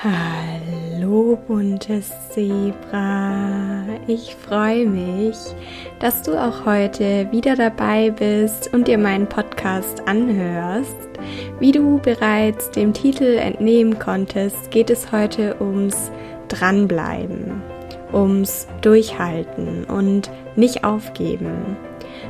Hallo 0.00 1.38
buntes 1.46 2.10
Zebra, 2.30 3.84
ich 4.08 4.34
freue 4.34 4.86
mich, 4.86 5.36
dass 6.00 6.22
du 6.22 6.32
auch 6.34 6.64
heute 6.66 7.30
wieder 7.30 7.54
dabei 7.54 8.10
bist 8.10 8.72
und 8.72 8.88
dir 8.88 8.98
meinen 8.98 9.28
Podcast 9.28 10.02
anhörst. 10.08 10.96
Wie 11.60 11.70
du 11.70 11.98
bereits 11.98 12.70
dem 12.72 12.92
Titel 12.92 13.36
entnehmen 13.38 13.98
konntest, 13.98 14.72
geht 14.72 14.90
es 14.90 15.12
heute 15.12 15.56
ums 15.60 16.10
Dranbleiben, 16.48 17.62
ums 18.12 18.66
Durchhalten 18.80 19.84
und 19.84 20.30
nicht 20.56 20.82
aufgeben. 20.82 21.76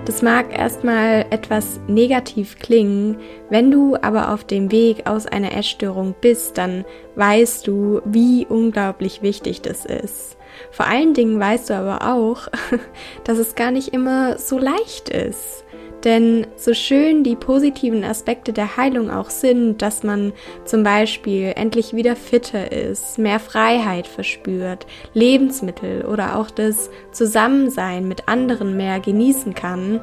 Das 0.05 0.21
mag 0.21 0.53
erstmal 0.53 1.27
etwas 1.31 1.79
negativ 1.87 2.59
klingen, 2.59 3.19
wenn 3.51 3.71
du 3.71 3.97
aber 4.03 4.33
auf 4.35 4.43
dem 4.43 4.73
Weg 4.73 5.07
aus 5.07 5.27
einer 5.27 5.57
Essstörung 5.57 6.17
bist, 6.21 6.59
dann 6.59 6.85
weißt 7.15 7.69
du, 7.69 8.03
wie 8.05 8.45
unglaublich 8.49 9.23
wichtig 9.23 9.63
das 9.63 9.85
ist. 9.85 10.37
Vor 10.73 10.87
allen 10.87 11.15
Dingen 11.15 11.39
weißt 11.39 11.71
du 11.71 11.75
aber 11.75 12.13
auch, 12.13 12.49
dass 13.25 13.39
es 13.39 13.55
gar 13.55 13.71
nicht 13.71 13.95
immer 13.95 14.39
so 14.39 14.59
leicht 14.59 15.09
ist. 15.09 15.65
Denn 16.05 16.47
so 16.57 16.75
schön 16.75 17.23
die 17.23 17.37
positiven 17.37 18.03
Aspekte 18.03 18.53
der 18.53 18.77
Heilung 18.77 19.11
auch 19.11 19.31
sind, 19.31 19.83
dass 19.83 20.03
man 20.03 20.33
zum 20.65 20.83
Beispiel 20.83 21.53
endlich 21.55 21.95
wieder 21.95 22.17
fitter 22.17 22.73
ist, 22.73 23.19
mehr 23.19 23.39
Freiheit 23.39 24.09
verspürt, 24.09 24.87
Lebensmittel 25.15 26.05
oder 26.05 26.37
auch 26.37 26.51
das 26.51 26.91
Zusammensein 27.13 28.09
mit 28.09 28.29
anderen 28.29 28.77
mehr 28.77 28.99
genießen 28.99 29.55
kann, 29.55 30.01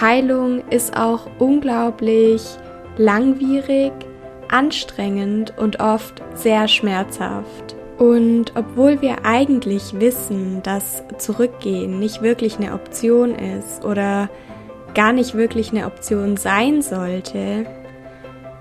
Heilung 0.00 0.62
ist 0.68 0.96
auch 0.96 1.26
unglaublich 1.38 2.42
langwierig, 2.96 3.92
anstrengend 4.48 5.56
und 5.56 5.80
oft 5.80 6.22
sehr 6.34 6.68
schmerzhaft. 6.68 7.74
Und 7.98 8.52
obwohl 8.54 9.02
wir 9.02 9.24
eigentlich 9.24 9.98
wissen, 9.98 10.62
dass 10.62 11.02
Zurückgehen 11.18 11.98
nicht 11.98 12.22
wirklich 12.22 12.58
eine 12.58 12.74
Option 12.74 13.34
ist 13.34 13.84
oder 13.84 14.30
gar 14.94 15.12
nicht 15.12 15.34
wirklich 15.34 15.70
eine 15.70 15.86
Option 15.86 16.36
sein 16.36 16.82
sollte, 16.82 17.66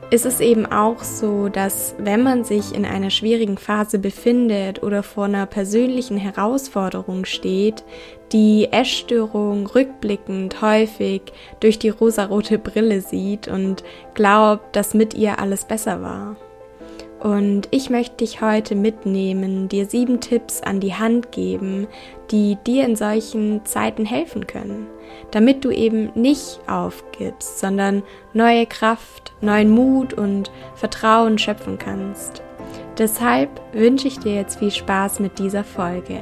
ist 0.10 0.26
es 0.26 0.40
eben 0.40 0.66
auch 0.66 1.04
so, 1.04 1.50
dass 1.50 1.94
wenn 1.98 2.24
man 2.24 2.46
sich 2.46 2.74
in 2.74 2.86
einer 2.86 3.10
schwierigen 3.10 3.58
Phase 3.58 4.00
befindet 4.00 4.82
oder 4.82 5.04
vor 5.04 5.26
einer 5.26 5.46
persönlichen 5.46 6.18
Herausforderung 6.18 7.26
steht, 7.26 7.84
die 8.32 8.72
Essstörung 8.72 9.68
rückblickend 9.68 10.62
häufig 10.62 11.22
durch 11.60 11.78
die 11.78 11.90
rosarote 11.90 12.58
Brille 12.58 13.02
sieht 13.02 13.48
und 13.50 13.84
glaubt, 14.14 14.76
dass 14.76 14.94
mit 14.94 15.14
ihr 15.14 15.40
alles 15.40 15.66
besser 15.66 16.02
war. 16.02 16.38
Und 17.20 17.68
ich 17.72 17.90
möchte 17.90 18.18
dich 18.18 18.42
heute 18.42 18.76
mitnehmen, 18.76 19.68
dir 19.70 19.88
sieben 19.88 20.22
Tipps 20.22 20.62
an 20.62 20.80
die 20.80 20.94
Hand 20.94 21.32
geben, 21.32 21.88
die 22.32 22.58
dir 22.68 22.86
in 22.86 22.96
solchen 22.96 23.66
Zeiten 23.66 24.06
helfen 24.06 24.46
können, 24.46 24.88
damit 25.32 25.66
du 25.66 25.72
eben 25.72 26.12
nicht 26.16 26.60
aufgibst, 26.68 27.60
sondern 27.60 28.04
neue 28.34 28.66
Kraft, 28.66 29.34
neuen 29.42 29.70
Mut 29.70 30.14
und 30.14 30.52
Vertrauen 30.76 31.38
schöpfen 31.38 31.78
kannst. 31.78 32.42
Deshalb 32.98 33.50
wünsche 33.74 34.08
ich 34.08 34.20
dir 34.20 34.34
jetzt 34.36 34.60
viel 34.60 34.72
Spaß 34.72 35.20
mit 35.20 35.38
dieser 35.40 35.64
Folge. 35.64 36.22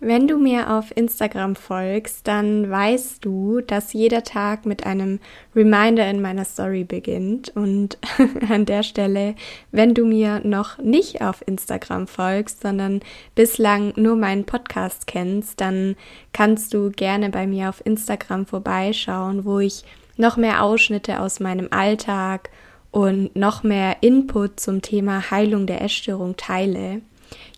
Wenn 0.00 0.28
du 0.28 0.38
mir 0.38 0.70
auf 0.70 0.96
Instagram 0.96 1.56
folgst, 1.56 2.28
dann 2.28 2.70
weißt 2.70 3.24
du, 3.24 3.60
dass 3.60 3.92
jeder 3.92 4.22
Tag 4.22 4.64
mit 4.64 4.86
einem 4.86 5.18
Reminder 5.56 6.08
in 6.08 6.22
meiner 6.22 6.44
Story 6.44 6.84
beginnt. 6.84 7.50
Und 7.56 7.98
an 8.48 8.64
der 8.64 8.84
Stelle, 8.84 9.34
wenn 9.72 9.94
du 9.94 10.04
mir 10.04 10.40
noch 10.44 10.78
nicht 10.78 11.20
auf 11.20 11.42
Instagram 11.48 12.06
folgst, 12.06 12.60
sondern 12.60 13.00
bislang 13.34 13.92
nur 13.96 14.14
meinen 14.14 14.44
Podcast 14.44 15.08
kennst, 15.08 15.60
dann 15.60 15.96
kannst 16.32 16.74
du 16.74 16.92
gerne 16.92 17.30
bei 17.30 17.48
mir 17.48 17.68
auf 17.68 17.84
Instagram 17.84 18.46
vorbeischauen, 18.46 19.44
wo 19.44 19.58
ich 19.58 19.82
noch 20.16 20.36
mehr 20.36 20.62
Ausschnitte 20.62 21.18
aus 21.18 21.40
meinem 21.40 21.68
Alltag 21.72 22.50
und 22.92 23.34
noch 23.34 23.64
mehr 23.64 23.96
Input 24.02 24.60
zum 24.60 24.80
Thema 24.80 25.32
Heilung 25.32 25.66
der 25.66 25.82
Essstörung 25.82 26.36
teile. 26.36 27.02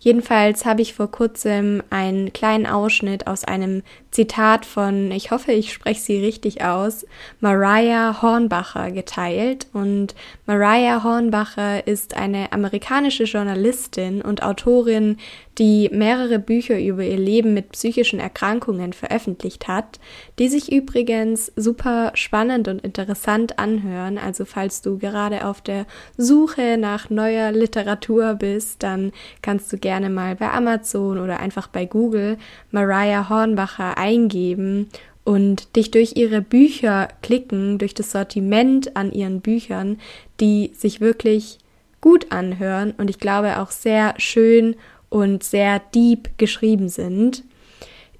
Jedenfalls 0.03 0.65
habe 0.65 0.81
ich 0.81 0.95
vor 0.95 1.11
kurzem 1.11 1.83
einen 1.91 2.33
kleinen 2.33 2.65
Ausschnitt 2.65 3.27
aus 3.27 3.43
einem 3.43 3.83
Zitat 4.09 4.65
von, 4.65 5.11
ich 5.11 5.29
hoffe, 5.29 5.51
ich 5.51 5.71
spreche 5.71 6.01
sie 6.01 6.17
richtig 6.17 6.63
aus, 6.63 7.05
Mariah 7.39 8.19
Hornbacher 8.19 8.89
geteilt. 8.89 9.67
Und 9.73 10.15
Mariah 10.47 11.03
Hornbacher 11.03 11.85
ist 11.85 12.17
eine 12.17 12.51
amerikanische 12.51 13.25
Journalistin 13.25 14.23
und 14.23 14.41
Autorin, 14.41 15.17
die 15.61 15.91
mehrere 15.93 16.39
Bücher 16.39 16.79
über 16.79 17.03
ihr 17.03 17.19
Leben 17.19 17.53
mit 17.53 17.73
psychischen 17.73 18.19
Erkrankungen 18.19 18.93
veröffentlicht 18.93 19.67
hat, 19.67 19.99
die 20.39 20.47
sich 20.47 20.71
übrigens 20.71 21.51
super 21.55 22.13
spannend 22.15 22.67
und 22.67 22.81
interessant 22.81 23.59
anhören. 23.59 24.17
Also 24.17 24.45
falls 24.45 24.81
du 24.81 24.97
gerade 24.97 25.45
auf 25.45 25.61
der 25.61 25.85
Suche 26.17 26.77
nach 26.79 27.11
neuer 27.11 27.51
Literatur 27.51 28.33
bist, 28.33 28.81
dann 28.81 29.11
kannst 29.43 29.71
du 29.71 29.77
gerne 29.77 30.09
mal 30.09 30.35
bei 30.35 30.49
Amazon 30.49 31.19
oder 31.19 31.39
einfach 31.39 31.67
bei 31.67 31.85
Google 31.85 32.39
Mariah 32.71 33.29
Hornbacher 33.29 33.99
eingeben 33.99 34.89
und 35.25 35.75
dich 35.75 35.91
durch 35.91 36.15
ihre 36.15 36.41
Bücher 36.41 37.07
klicken, 37.21 37.77
durch 37.77 37.93
das 37.93 38.11
Sortiment 38.11 38.97
an 38.97 39.11
ihren 39.11 39.41
Büchern, 39.41 39.99
die 40.39 40.71
sich 40.73 41.01
wirklich 41.01 41.59
gut 42.01 42.31
anhören 42.31 42.95
und 42.97 43.11
ich 43.11 43.19
glaube 43.19 43.59
auch 43.59 43.69
sehr 43.69 44.15
schön 44.17 44.75
und 45.11 45.43
sehr 45.43 45.79
deep 45.93 46.29
geschrieben 46.39 46.89
sind. 46.89 47.43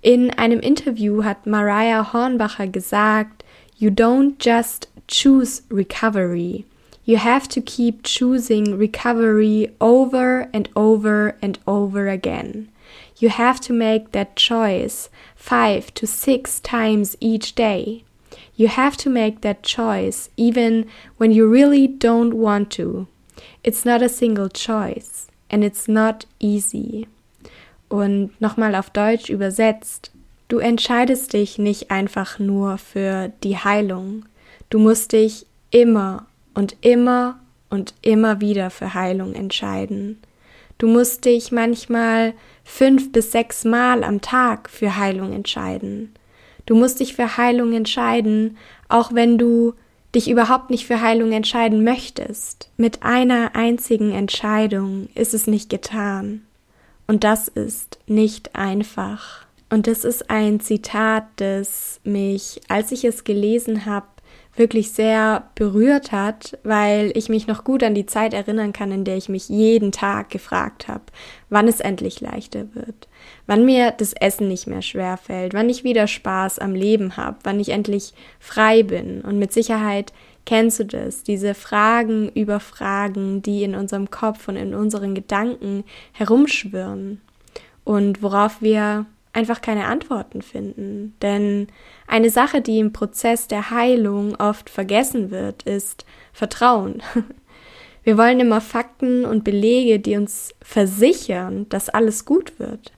In 0.01 0.29
einem 0.31 0.59
Interview 0.59 1.23
hat 1.23 1.47
Mariah 1.47 2.13
Hornbacher 2.13 2.67
gesagt, 2.67 3.43
You 3.77 3.89
don't 3.89 4.35
just 4.39 4.89
choose 5.07 5.63
recovery. 5.71 6.65
You 7.03 7.17
have 7.17 7.47
to 7.49 7.61
keep 7.61 8.03
choosing 8.03 8.77
recovery 8.77 9.71
over 9.79 10.47
and 10.53 10.69
over 10.75 11.35
and 11.41 11.57
over 11.65 12.07
again. 12.07 12.69
You 13.17 13.29
have 13.29 13.59
to 13.61 13.73
make 13.73 14.11
that 14.11 14.35
choice 14.35 15.09
five 15.35 15.93
to 15.95 16.05
six 16.05 16.59
times 16.59 17.15
each 17.19 17.55
day. 17.55 18.03
You 18.55 18.67
have 18.67 18.97
to 18.97 19.09
make 19.09 19.41
that 19.41 19.63
choice 19.63 20.29
even 20.37 20.87
when 21.17 21.31
you 21.31 21.47
really 21.47 21.87
don't 21.87 22.35
want 22.35 22.69
to. 22.71 23.07
It's 23.63 23.85
not 23.85 24.01
a 24.01 24.09
single 24.09 24.49
choice 24.49 25.30
and 25.51 25.63
it's 25.63 25.87
not 25.87 26.27
easy. 26.39 27.07
Und 27.89 28.39
nochmal 28.39 28.75
auf 28.75 28.89
Deutsch 28.89 29.29
übersetzt, 29.29 30.11
du 30.47 30.59
entscheidest 30.59 31.33
dich 31.33 31.57
nicht 31.57 31.91
einfach 31.91 32.39
nur 32.39 32.77
für 32.77 33.31
die 33.43 33.57
Heilung. 33.57 34.25
Du 34.69 34.79
musst 34.79 35.11
dich 35.11 35.45
immer 35.69 36.25
und 36.53 36.77
immer 36.81 37.39
und 37.69 37.93
immer 38.01 38.41
wieder 38.41 38.69
für 38.69 38.93
Heilung 38.93 39.33
entscheiden. 39.33 40.21
Du 40.77 40.87
musst 40.87 41.25
dich 41.25 41.51
manchmal 41.51 42.33
fünf 42.63 43.11
bis 43.11 43.31
sechs 43.31 43.65
Mal 43.65 44.03
am 44.03 44.21
Tag 44.21 44.69
für 44.69 44.97
Heilung 44.97 45.33
entscheiden. 45.33 46.13
Du 46.65 46.75
musst 46.75 46.99
dich 46.99 47.15
für 47.15 47.37
Heilung 47.37 47.73
entscheiden, 47.73 48.57
auch 48.87 49.13
wenn 49.13 49.37
du 49.37 49.73
dich 50.15 50.29
überhaupt 50.29 50.69
nicht 50.69 50.85
für 50.85 51.01
Heilung 51.01 51.31
entscheiden 51.31 51.83
möchtest. 51.83 52.69
Mit 52.77 53.03
einer 53.03 53.55
einzigen 53.55 54.11
Entscheidung 54.11 55.07
ist 55.15 55.33
es 55.33 55.47
nicht 55.47 55.69
getan. 55.69 56.41
Und 57.07 57.23
das 57.23 57.47
ist 57.47 57.99
nicht 58.07 58.55
einfach. 58.55 59.45
Und 59.69 59.87
das 59.87 60.03
ist 60.03 60.29
ein 60.29 60.59
Zitat, 60.59 61.25
das 61.37 62.01
mich, 62.03 62.61
als 62.67 62.91
ich 62.91 63.05
es 63.05 63.23
gelesen 63.23 63.85
habe, 63.85 64.07
wirklich 64.55 64.91
sehr 64.91 65.49
berührt 65.55 66.11
hat, 66.11 66.57
weil 66.63 67.11
ich 67.15 67.29
mich 67.29 67.47
noch 67.47 67.63
gut 67.63 67.83
an 67.83 67.95
die 67.95 68.05
Zeit 68.05 68.33
erinnern 68.33 68.73
kann, 68.73 68.91
in 68.91 69.05
der 69.05 69.15
ich 69.15 69.29
mich 69.29 69.47
jeden 69.47 69.91
Tag 69.91 70.29
gefragt 70.29 70.87
habe, 70.87 71.03
wann 71.49 71.69
es 71.69 71.79
endlich 71.79 72.19
leichter 72.19 72.75
wird, 72.75 73.07
wann 73.51 73.65
mir 73.65 73.91
das 73.91 74.13
Essen 74.13 74.47
nicht 74.47 74.65
mehr 74.65 74.81
schwer 74.81 75.17
fällt, 75.17 75.53
wann 75.53 75.67
ich 75.67 75.83
wieder 75.83 76.07
Spaß 76.07 76.59
am 76.59 76.73
Leben 76.73 77.17
habe, 77.17 77.37
wann 77.43 77.59
ich 77.59 77.67
endlich 77.67 78.13
frei 78.39 78.81
bin. 78.81 79.19
Und 79.19 79.39
mit 79.39 79.51
Sicherheit 79.51 80.13
kennst 80.45 80.79
du 80.79 80.85
das, 80.85 81.23
diese 81.23 81.53
Fragen 81.53 82.29
über 82.29 82.61
Fragen, 82.61 83.41
die 83.41 83.63
in 83.63 83.75
unserem 83.75 84.09
Kopf 84.09 84.47
und 84.47 84.55
in 84.55 84.73
unseren 84.73 85.15
Gedanken 85.15 85.83
herumschwirren 86.13 87.19
und 87.83 88.23
worauf 88.23 88.61
wir 88.61 89.05
einfach 89.33 89.59
keine 89.59 89.83
Antworten 89.87 90.41
finden. 90.41 91.13
Denn 91.21 91.67
eine 92.07 92.29
Sache, 92.29 92.61
die 92.61 92.79
im 92.79 92.93
Prozess 92.93 93.49
der 93.49 93.69
Heilung 93.69 94.33
oft 94.35 94.69
vergessen 94.69 95.29
wird, 95.29 95.63
ist 95.63 96.05
Vertrauen. 96.31 97.03
Wir 98.03 98.17
wollen 98.17 98.39
immer 98.39 98.61
Fakten 98.61 99.25
und 99.25 99.43
Belege, 99.43 99.99
die 99.99 100.15
uns 100.15 100.55
versichern, 100.61 101.67
dass 101.67 101.89
alles 101.89 102.25
gut 102.25 102.57
wird. 102.57 102.93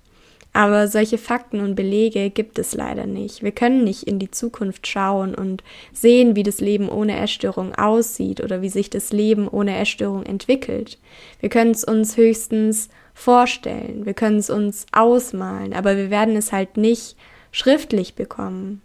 Aber 0.53 0.87
solche 0.87 1.17
Fakten 1.17 1.61
und 1.61 1.73
Belege 1.73 2.29
gibt 2.29 2.59
es 2.59 2.75
leider 2.75 3.07
nicht. 3.07 3.41
Wir 3.41 3.51
können 3.51 3.83
nicht 3.83 4.03
in 4.03 4.19
die 4.19 4.29
Zukunft 4.29 4.85
schauen 4.85 5.33
und 5.33 5.63
sehen, 5.91 6.35
wie 6.35 6.43
das 6.43 6.61
Leben 6.61 6.89
ohne 6.89 7.17
Essstörung 7.17 7.73
aussieht 7.73 8.39
oder 8.39 8.61
wie 8.61 8.69
sich 8.69 8.91
das 8.91 9.11
Leben 9.11 9.47
ohne 9.47 9.75
Essstörung 9.75 10.23
entwickelt. 10.23 10.99
Wir 11.39 11.49
können 11.49 11.71
es 11.71 11.83
uns 11.83 12.17
höchstens 12.17 12.89
vorstellen, 13.15 14.05
wir 14.05 14.13
können 14.13 14.37
es 14.37 14.51
uns 14.51 14.85
ausmalen, 14.91 15.73
aber 15.73 15.97
wir 15.97 16.11
werden 16.11 16.35
es 16.35 16.51
halt 16.51 16.77
nicht 16.77 17.15
schriftlich 17.51 18.13
bekommen. 18.13 18.81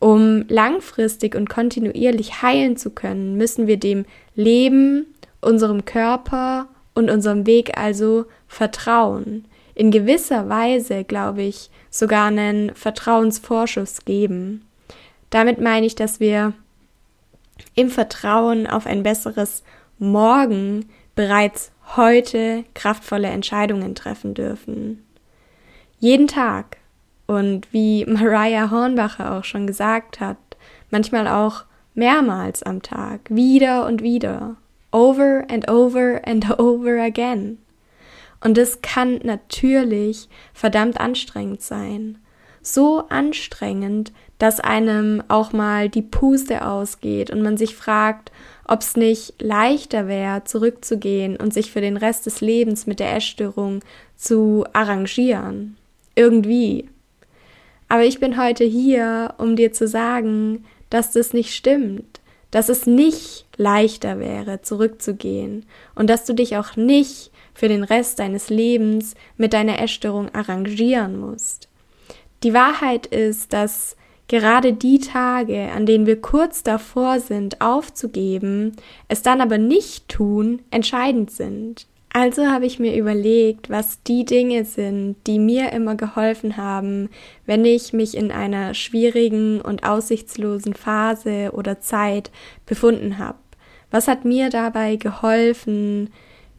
Um 0.00 0.44
langfristig 0.48 1.34
und 1.34 1.48
kontinuierlich 1.48 2.42
heilen 2.42 2.76
zu 2.76 2.90
können, 2.90 3.36
müssen 3.36 3.66
wir 3.66 3.76
dem 3.76 4.04
Leben, 4.34 5.06
unserem 5.40 5.84
Körper 5.84 6.68
und 6.94 7.10
unserem 7.10 7.46
Weg 7.46 7.76
also 7.78 8.26
vertrauen. 8.46 9.44
In 9.78 9.92
gewisser 9.92 10.48
Weise, 10.48 11.04
glaube 11.04 11.42
ich, 11.42 11.70
sogar 11.88 12.26
einen 12.26 12.74
Vertrauensvorschuss 12.74 14.04
geben. 14.04 14.66
Damit 15.30 15.60
meine 15.60 15.86
ich, 15.86 15.94
dass 15.94 16.18
wir 16.18 16.52
im 17.76 17.88
Vertrauen 17.88 18.66
auf 18.66 18.86
ein 18.86 19.04
besseres 19.04 19.62
Morgen 20.00 20.88
bereits 21.14 21.70
heute 21.94 22.64
kraftvolle 22.74 23.28
Entscheidungen 23.28 23.94
treffen 23.94 24.34
dürfen. 24.34 25.04
Jeden 26.00 26.26
Tag 26.26 26.78
und 27.28 27.72
wie 27.72 28.04
Mariah 28.08 28.72
Hornbacher 28.72 29.32
auch 29.32 29.44
schon 29.44 29.68
gesagt 29.68 30.18
hat, 30.18 30.38
manchmal 30.90 31.28
auch 31.28 31.66
mehrmals 31.94 32.64
am 32.64 32.82
Tag, 32.82 33.20
wieder 33.30 33.86
und 33.86 34.02
wieder, 34.02 34.56
over 34.90 35.44
and 35.48 35.70
over 35.70 36.20
and 36.24 36.58
over 36.58 37.00
again. 37.00 37.58
Und 38.40 38.58
es 38.58 38.82
kann 38.82 39.20
natürlich 39.24 40.28
verdammt 40.52 41.00
anstrengend 41.00 41.62
sein. 41.62 42.18
So 42.62 43.04
anstrengend, 43.08 44.12
dass 44.38 44.60
einem 44.60 45.22
auch 45.28 45.52
mal 45.52 45.88
die 45.88 46.02
Puste 46.02 46.66
ausgeht 46.66 47.30
und 47.30 47.42
man 47.42 47.56
sich 47.56 47.74
fragt, 47.74 48.30
ob 48.66 48.82
es 48.82 48.96
nicht 48.96 49.40
leichter 49.40 50.06
wäre, 50.06 50.44
zurückzugehen 50.44 51.36
und 51.36 51.52
sich 51.52 51.72
für 51.72 51.80
den 51.80 51.96
Rest 51.96 52.26
des 52.26 52.40
Lebens 52.40 52.86
mit 52.86 53.00
der 53.00 53.16
Essstörung 53.16 53.80
zu 54.16 54.64
arrangieren. 54.72 55.76
Irgendwie. 56.14 56.88
Aber 57.88 58.04
ich 58.04 58.20
bin 58.20 58.40
heute 58.40 58.64
hier, 58.64 59.34
um 59.38 59.56
dir 59.56 59.72
zu 59.72 59.88
sagen, 59.88 60.64
dass 60.90 61.12
das 61.12 61.32
nicht 61.32 61.54
stimmt, 61.54 62.20
dass 62.50 62.68
es 62.68 62.86
nicht 62.86 63.46
leichter 63.56 64.18
wäre, 64.18 64.62
zurückzugehen 64.62 65.66
und 65.94 66.08
dass 66.08 66.24
du 66.24 66.34
dich 66.34 66.56
auch 66.56 66.76
nicht 66.76 67.30
für 67.58 67.66
den 67.66 67.82
Rest 67.82 68.20
deines 68.20 68.50
Lebens 68.50 69.16
mit 69.36 69.52
deiner 69.52 69.80
Essstörung 69.82 70.32
arrangieren 70.32 71.18
musst. 71.18 71.68
Die 72.44 72.54
Wahrheit 72.54 73.06
ist, 73.06 73.52
dass 73.52 73.96
gerade 74.28 74.74
die 74.74 75.00
Tage, 75.00 75.68
an 75.74 75.84
denen 75.84 76.06
wir 76.06 76.20
kurz 76.20 76.62
davor 76.62 77.18
sind, 77.18 77.60
aufzugeben, 77.60 78.76
es 79.08 79.22
dann 79.22 79.40
aber 79.40 79.58
nicht 79.58 80.08
tun, 80.08 80.62
entscheidend 80.70 81.32
sind. 81.32 81.88
Also 82.12 82.46
habe 82.46 82.64
ich 82.64 82.78
mir 82.78 82.96
überlegt, 82.96 83.70
was 83.70 84.04
die 84.04 84.24
Dinge 84.24 84.64
sind, 84.64 85.16
die 85.26 85.40
mir 85.40 85.72
immer 85.72 85.96
geholfen 85.96 86.56
haben, 86.56 87.08
wenn 87.44 87.64
ich 87.64 87.92
mich 87.92 88.16
in 88.16 88.30
einer 88.30 88.72
schwierigen 88.74 89.60
und 89.60 89.82
aussichtslosen 89.82 90.74
Phase 90.74 91.50
oder 91.52 91.80
Zeit 91.80 92.30
befunden 92.66 93.18
habe. 93.18 93.38
Was 93.90 94.06
hat 94.06 94.24
mir 94.24 94.48
dabei 94.48 94.94
geholfen, 94.94 96.10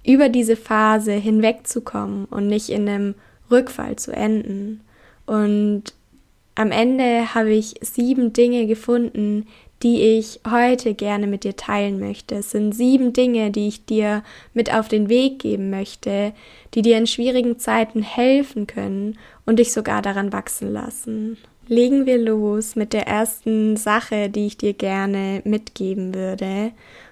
über 0.10 0.30
diese 0.30 0.56
Phase 0.56 1.14
hinwegzukommen 1.14 2.26
und 2.26 2.48
nicht 2.48 2.70
in 2.70 2.88
einem 2.90 3.16
Rückfall 3.52 3.96
zu 3.96 4.12
enden? 4.12 4.82
Und 5.26 5.94
am 6.56 6.72
Ende 6.72 7.34
habe 7.36 7.52
ich 7.52 7.76
sieben 7.82 8.34
Dinge 8.34 8.66
gefunden, 8.66 9.46
die 9.84 10.02
ich 10.02 10.42
heute 10.50 10.94
gerne 10.94 11.26
mit 11.26 11.44
dir 11.44 11.56
teilen 11.56 12.00
möchte. 12.00 12.36
Es 12.36 12.52
sind 12.52 12.74
sieben 12.74 13.14
Dinge, 13.14 13.52
die 13.52 13.68
ich 13.68 13.86
dir 13.86 14.24
mit 14.54 14.74
auf 14.74 14.88
den 14.88 15.08
Weg 15.08 15.40
geben 15.40 15.70
möchte, 15.70 16.34
die 16.74 16.82
dir 16.82 16.98
in 16.98 17.08
schwierigen 17.08 17.60
Zeiten 17.60 18.02
helfen 18.02 18.68
können 18.68 19.18
und 19.46 19.60
dich 19.60 19.72
sogar 19.72 20.02
daran 20.02 20.34
wachsen 20.34 20.74
lassen. 20.74 21.38
Legen 21.68 22.06
wir 22.06 22.18
los 22.18 22.76
mit 22.76 22.94
der 22.94 23.08
ersten 23.08 23.78
Sache, 23.78 24.30
die 24.30 24.48
ich 24.48 24.58
dir 24.58 24.74
gerne 24.74 25.42
mitgeben 25.46 26.14
würde. 26.14 26.72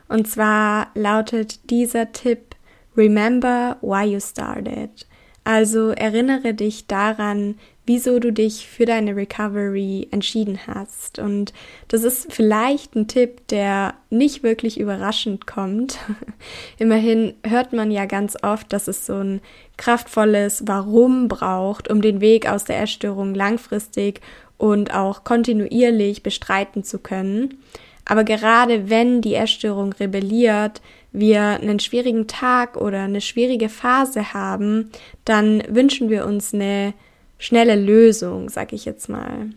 Und 0.09 0.27
zwar 0.27 0.87
lautet 0.95 1.69
dieser 1.69 2.11
Tipp 2.11 2.56
Remember 2.97 3.77
why 3.81 4.03
you 4.03 4.19
started. 4.19 5.05
Also 5.43 5.91
erinnere 5.91 6.53
dich 6.53 6.87
daran, 6.87 7.55
wieso 7.85 8.19
du 8.19 8.33
dich 8.33 8.67
für 8.67 8.85
deine 8.85 9.15
Recovery 9.15 10.09
entschieden 10.11 10.59
hast. 10.67 11.19
Und 11.19 11.53
das 11.87 12.03
ist 12.03 12.33
vielleicht 12.33 12.95
ein 12.95 13.07
Tipp, 13.07 13.47
der 13.47 13.93
nicht 14.09 14.43
wirklich 14.43 14.77
überraschend 14.77 15.47
kommt. 15.47 15.99
Immerhin 16.79 17.33
hört 17.45 17.71
man 17.71 17.91
ja 17.91 18.05
ganz 18.05 18.35
oft, 18.43 18.73
dass 18.73 18.89
es 18.89 19.05
so 19.05 19.15
ein 19.15 19.39
kraftvolles 19.77 20.63
Warum 20.67 21.29
braucht, 21.29 21.89
um 21.89 22.01
den 22.01 22.19
Weg 22.19 22.49
aus 22.49 22.65
der 22.65 22.81
Essstörung 22.81 23.33
langfristig 23.33 24.19
und 24.57 24.93
auch 24.93 25.23
kontinuierlich 25.23 26.23
bestreiten 26.23 26.83
zu 26.83 26.99
können. 26.99 27.63
Aber 28.03 28.25
gerade 28.25 28.89
wenn 28.89 29.21
die 29.21 29.35
Essstörung 29.35 29.93
rebelliert, 29.93 30.81
wir 31.19 31.41
einen 31.41 31.79
schwierigen 31.79 32.27
Tag 32.27 32.77
oder 32.77 33.01
eine 33.03 33.21
schwierige 33.21 33.69
Phase 33.69 34.33
haben, 34.33 34.91
dann 35.25 35.63
wünschen 35.67 36.09
wir 36.09 36.25
uns 36.25 36.53
eine 36.53 36.93
schnelle 37.39 37.75
Lösung, 37.75 38.49
sag 38.49 38.73
ich 38.73 38.85
jetzt 38.85 39.09
mal. 39.09 39.49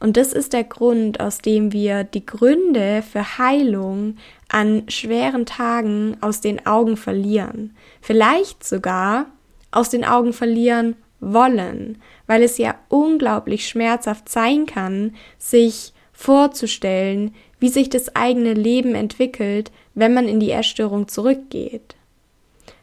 Und 0.00 0.16
das 0.16 0.32
ist 0.32 0.52
der 0.52 0.64
Grund, 0.64 1.20
aus 1.20 1.38
dem 1.38 1.72
wir 1.72 2.04
die 2.04 2.24
Gründe 2.24 3.02
für 3.02 3.38
Heilung 3.38 4.16
an 4.48 4.84
schweren 4.88 5.44
Tagen 5.44 6.16
aus 6.20 6.40
den 6.40 6.66
Augen 6.66 6.96
verlieren. 6.96 7.76
Vielleicht 8.00 8.64
sogar 8.64 9.26
aus 9.70 9.90
den 9.90 10.04
Augen 10.04 10.32
verlieren 10.32 10.96
wollen, 11.20 12.00
weil 12.26 12.42
es 12.42 12.58
ja 12.58 12.76
unglaublich 12.88 13.68
schmerzhaft 13.68 14.28
sein 14.28 14.66
kann, 14.66 15.14
sich 15.36 15.92
vorzustellen, 16.12 17.34
wie 17.60 17.68
sich 17.68 17.90
das 17.90 18.14
eigene 18.14 18.54
Leben 18.54 18.94
entwickelt, 18.94 19.72
wenn 19.98 20.14
man 20.14 20.28
in 20.28 20.40
die 20.40 20.50
Erstörung 20.50 21.08
zurückgeht. 21.08 21.96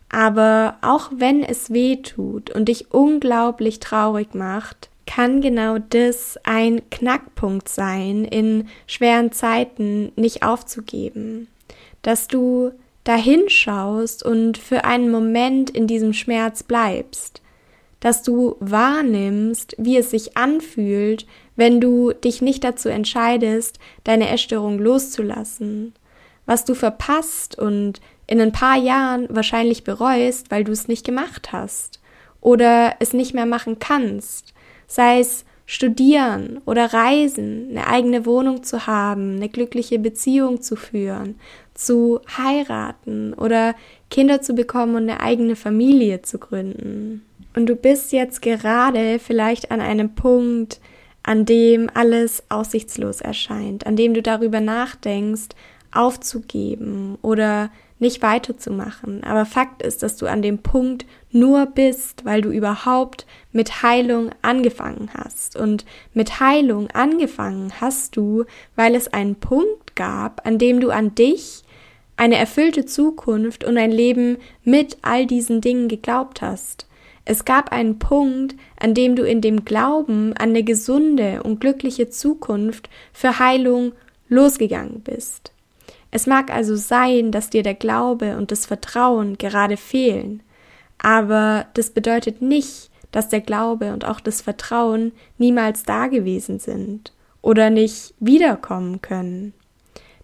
Aber 0.10 0.78
auch 0.82 1.12
wenn 1.16 1.44
es 1.44 1.72
weh 1.72 1.98
tut 1.98 2.50
und 2.50 2.66
dich 2.66 2.92
unglaublich 2.92 3.80
traurig 3.80 4.34
macht, 4.34 4.90
kann 5.06 5.42
genau 5.42 5.78
das 5.78 6.38
ein 6.44 6.90
Knackpunkt 6.90 7.70
sein, 7.70 8.26
in 8.26 8.68
schweren 8.88 9.32
Zeiten 9.32 10.12
nicht 10.16 10.44
aufzugeben. 10.44 11.48
Dass 12.02 12.28
du 12.28 12.72
dahin 13.04 13.50
schaust 13.50 14.24
und 14.24 14.58
für 14.58 14.84
einen 14.84 15.12
Moment 15.12 15.70
in 15.70 15.88
diesem 15.88 16.14
Schmerz 16.14 16.64
bleibst. 16.64 17.42
Dass 18.00 18.24
du 18.24 18.56
wahrnimmst, 18.60 19.76
wie 19.78 19.98
es 19.98 20.12
sich 20.12 20.38
anfühlt, 20.38 21.26
wenn 21.56 21.80
du 21.80 22.12
dich 22.12 22.42
nicht 22.42 22.64
dazu 22.64 22.90
entscheidest, 22.90 23.80
deine 24.04 24.30
Essstörung 24.30 24.80
loszulassen. 24.80 25.94
Was 26.46 26.66
du 26.66 26.76
verpasst 26.76 27.58
und 27.58 28.02
in 28.28 28.42
ein 28.42 28.52
paar 28.52 28.78
Jahren 28.78 29.28
wahrscheinlich 29.30 29.84
bereust, 29.84 30.52
weil 30.52 30.64
du 30.64 30.72
es 30.72 30.88
nicht 30.88 31.06
gemacht 31.06 31.52
hast 31.52 32.00
oder 32.42 32.96
es 33.00 33.14
nicht 33.14 33.34
mehr 33.34 33.46
machen 33.46 33.80
kannst, 33.80 34.54
sei 34.88 35.20
es 35.20 35.46
studieren 35.66 36.62
oder 36.66 36.94
reisen, 36.94 37.70
eine 37.72 37.88
eigene 37.88 38.26
Wohnung 38.26 38.64
zu 38.64 38.86
haben, 38.86 39.38
eine 39.38 39.50
glückliche 39.50 39.98
Beziehung 39.98 40.62
zu 40.62 40.76
führen, 40.76 41.40
zu 41.74 42.22
heiraten 42.38 43.34
oder 43.34 43.74
Kinder 44.12 44.42
zu 44.42 44.54
bekommen 44.54 44.96
und 44.96 45.10
eine 45.10 45.22
eigene 45.22 45.56
Familie 45.56 46.22
zu 46.22 46.38
gründen. 46.38 47.26
Und 47.56 47.68
du 47.68 47.76
bist 47.76 48.12
jetzt 48.12 48.42
gerade 48.42 49.18
vielleicht 49.18 49.72
an 49.72 49.82
einem 49.82 50.14
Punkt, 50.14 50.80
an 51.24 51.46
dem 51.46 51.90
alles 51.94 52.44
aussichtslos 52.50 53.22
erscheint, 53.22 53.88
an 53.88 53.96
dem 53.96 54.14
du 54.14 54.22
darüber 54.22 54.62
nachdenkst, 54.62 55.50
aufzugeben 55.96 57.18
oder 57.22 57.70
nicht 57.98 58.22
weiterzumachen. 58.22 59.24
Aber 59.24 59.46
Fakt 59.46 59.82
ist, 59.82 60.04
dass 60.04 60.18
du 60.18 60.28
an 60.28 60.42
dem 60.42 60.60
Punkt 60.60 61.06
nur 61.32 61.66
bist, 61.66 62.26
weil 62.26 62.42
du 62.42 62.50
überhaupt 62.52 63.26
mit 63.52 63.84
Heilung 63.84 64.32
angefangen 64.42 65.10
hast. 65.14 65.56
Und 65.56 65.86
mit 66.14 66.40
Heilung 66.40 66.90
angefangen 66.92 67.72
hast 67.80 68.18
du, 68.18 68.46
weil 68.76 68.96
es 68.96 69.08
einen 69.14 69.36
Punkt 69.36 69.96
gab, 69.96 70.46
an 70.46 70.58
dem 70.58 70.82
du 70.82 70.90
an 70.90 71.16
dich, 71.16 71.64
eine 72.18 72.36
erfüllte 72.36 72.86
Zukunft 72.86 73.64
und 73.64 73.78
ein 73.78 73.92
Leben 73.92 74.38
mit 74.64 74.98
all 75.02 75.26
diesen 75.26 75.62
Dingen 75.62 75.88
geglaubt 75.88 76.42
hast. 76.42 76.88
Es 77.26 77.44
gab 77.44 77.72
einen 77.72 77.98
Punkt, 77.98 78.56
an 78.80 78.94
dem 78.94 79.16
du 79.16 79.24
in 79.24 79.42
dem 79.42 79.66
Glauben 79.66 80.34
an 80.34 80.50
eine 80.50 80.64
gesunde 80.64 81.44
und 81.44 81.60
glückliche 81.60 82.10
Zukunft 82.10 82.90
für 83.12 83.40
Heilung 83.40 83.94
losgegangen 84.30 85.02
bist. 85.02 85.55
Es 86.16 86.28
mag 86.28 86.50
also 86.50 86.78
sein, 86.78 87.34
dass 87.34 87.50
dir 87.50 87.62
der 87.62 87.74
Glaube 87.74 88.38
und 88.38 88.50
das 88.50 88.66
Vertrauen 88.66 89.38
gerade 89.38 89.76
fehlen, 89.76 90.42
aber 90.98 91.66
das 91.74 91.90
bedeutet 91.90 92.42
nicht, 92.42 92.90
dass 93.12 93.28
der 93.28 93.42
Glaube 93.42 93.92
und 93.92 94.06
auch 94.06 94.22
das 94.22 94.40
Vertrauen 94.40 95.12
niemals 95.38 95.84
da 95.84 96.08
gewesen 96.08 96.58
sind 96.58 97.12
oder 97.42 97.70
nicht 97.70 98.14
wiederkommen 98.22 99.02
können. 99.02 99.54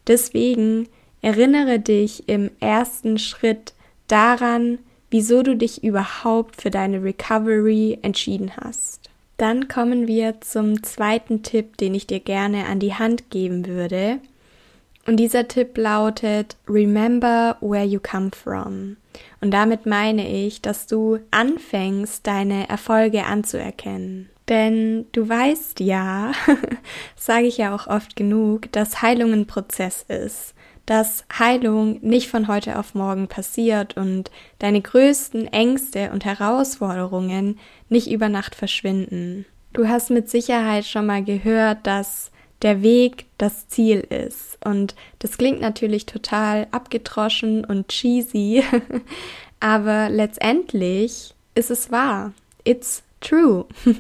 Deswegen 0.08 0.88
erinnere 1.22 1.80
dich 1.80 2.30
im 2.30 2.52
ersten 2.62 3.18
Schritt 3.18 3.74
daran, 4.08 4.80
wieso 5.10 5.44
du 5.44 5.58
dich 5.58 5.84
überhaupt 5.84 6.62
für 6.62 6.70
deine 6.72 7.04
Recovery 7.04 8.00
entschieden 8.02 8.54
hast. 8.56 9.10
Dann 9.36 9.68
kommen 9.68 10.08
wir 10.08 10.40
zum 10.40 10.84
zweiten 10.84 11.44
Tipp, 11.44 11.76
den 11.76 11.94
ich 11.96 12.08
dir 12.08 12.22
gerne 12.22 12.68
an 12.68 12.80
die 12.80 12.94
Hand 12.94 13.30
geben 13.30 13.66
würde. 13.66 14.22
Und 15.06 15.18
dieser 15.18 15.48
Tipp 15.48 15.78
lautet 15.78 16.58
Remember 16.68 17.58
where 17.62 17.84
you 17.84 18.00
come 18.00 18.32
from. 18.32 18.98
Und 19.42 19.52
damit 19.52 19.86
meine 19.86 20.28
ich, 20.28 20.62
dass 20.62 20.88
du 20.88 21.20
anfängst, 21.32 22.26
deine 22.26 22.70
Erfolge 22.70 23.26
anzuerkennen. 23.26 24.30
Denn 24.48 25.06
du 25.12 25.28
weißt 25.28 25.80
ja, 25.80 26.34
sage 27.16 27.48
ich 27.48 27.58
ja 27.58 27.74
auch 27.74 27.88
oft 27.88 28.16
genug, 28.16 28.72
dass 28.72 29.02
Heilung 29.02 29.34
ein 29.34 29.48
Prozess 29.48 30.06
ist 30.08 30.54
dass 30.86 31.24
Heilung 31.38 32.00
nicht 32.02 32.28
von 32.28 32.48
heute 32.48 32.78
auf 32.78 32.96
morgen 32.96 33.28
passiert 33.28 33.96
und 33.96 34.32
deine 34.60 34.82
größten 34.82 35.48
Ängste 35.48 36.12
und 36.12 36.26
Herausforderungen 36.26 37.60
nicht 37.90 38.12
über 38.12 38.30
Nacht 38.30 38.56
verschwinden. 38.56 39.46
Du 39.74 39.88
hast 39.88 40.10
mit 40.10 40.30
Sicherheit 40.30 40.86
schon 40.86 41.06
mal 41.06 41.24
gehört, 41.24 41.88
dass 41.88 42.32
der 42.62 42.82
Weg 42.82 43.26
das 43.38 43.68
Ziel 43.68 44.00
ist. 44.00 44.58
Und 44.64 44.96
das 45.20 45.38
klingt 45.38 45.62
natürlich 45.62 46.06
total 46.06 46.68
abgedroschen 46.72 47.66
und 47.66 47.88
cheesy, 47.88 48.64
aber 49.60 50.10
letztendlich 50.10 51.34
ist 51.56 51.72
es 51.72 51.92
wahr. 51.92 52.34
It's 52.64 53.04
true. 53.20 53.66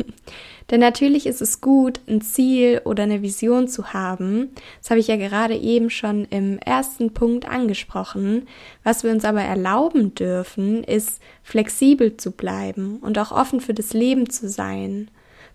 Denn 0.71 0.79
natürlich 0.79 1.25
ist 1.25 1.41
es 1.41 1.59
gut, 1.59 1.99
ein 2.07 2.21
Ziel 2.21 2.81
oder 2.85 3.03
eine 3.03 3.21
Vision 3.21 3.67
zu 3.67 3.91
haben. 3.93 4.51
Das 4.79 4.89
habe 4.89 5.01
ich 5.01 5.07
ja 5.07 5.17
gerade 5.17 5.55
eben 5.55 5.89
schon 5.89 6.25
im 6.29 6.59
ersten 6.59 7.13
Punkt 7.13 7.45
angesprochen. 7.45 8.47
Was 8.83 9.03
wir 9.03 9.11
uns 9.11 9.25
aber 9.25 9.41
erlauben 9.41 10.15
dürfen, 10.15 10.85
ist 10.85 11.19
flexibel 11.43 12.15
zu 12.15 12.31
bleiben 12.31 12.99
und 13.01 13.19
auch 13.19 13.33
offen 13.33 13.59
für 13.59 13.73
das 13.73 13.91
Leben 13.91 14.29
zu 14.29 14.47
sein. 14.47 15.11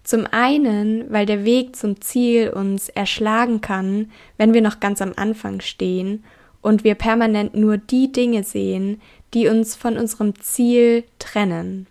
Zum 0.06 0.24
einen, 0.30 1.12
weil 1.12 1.26
der 1.26 1.44
Weg 1.44 1.74
zum 1.74 2.00
Ziel 2.00 2.50
uns 2.50 2.88
erschlagen 2.88 3.60
kann, 3.60 4.12
wenn 4.36 4.54
wir 4.54 4.62
noch 4.62 4.78
ganz 4.78 5.02
am 5.02 5.12
Anfang 5.16 5.60
stehen 5.60 6.22
und 6.62 6.84
wir 6.84 6.94
permanent 6.94 7.56
nur 7.56 7.76
die 7.76 8.12
Dinge 8.12 8.44
sehen, 8.44 9.02
die 9.34 9.48
uns 9.48 9.74
von 9.74 9.98
unserem 9.98 10.40
Ziel 10.40 11.02
trennen. 11.18 11.88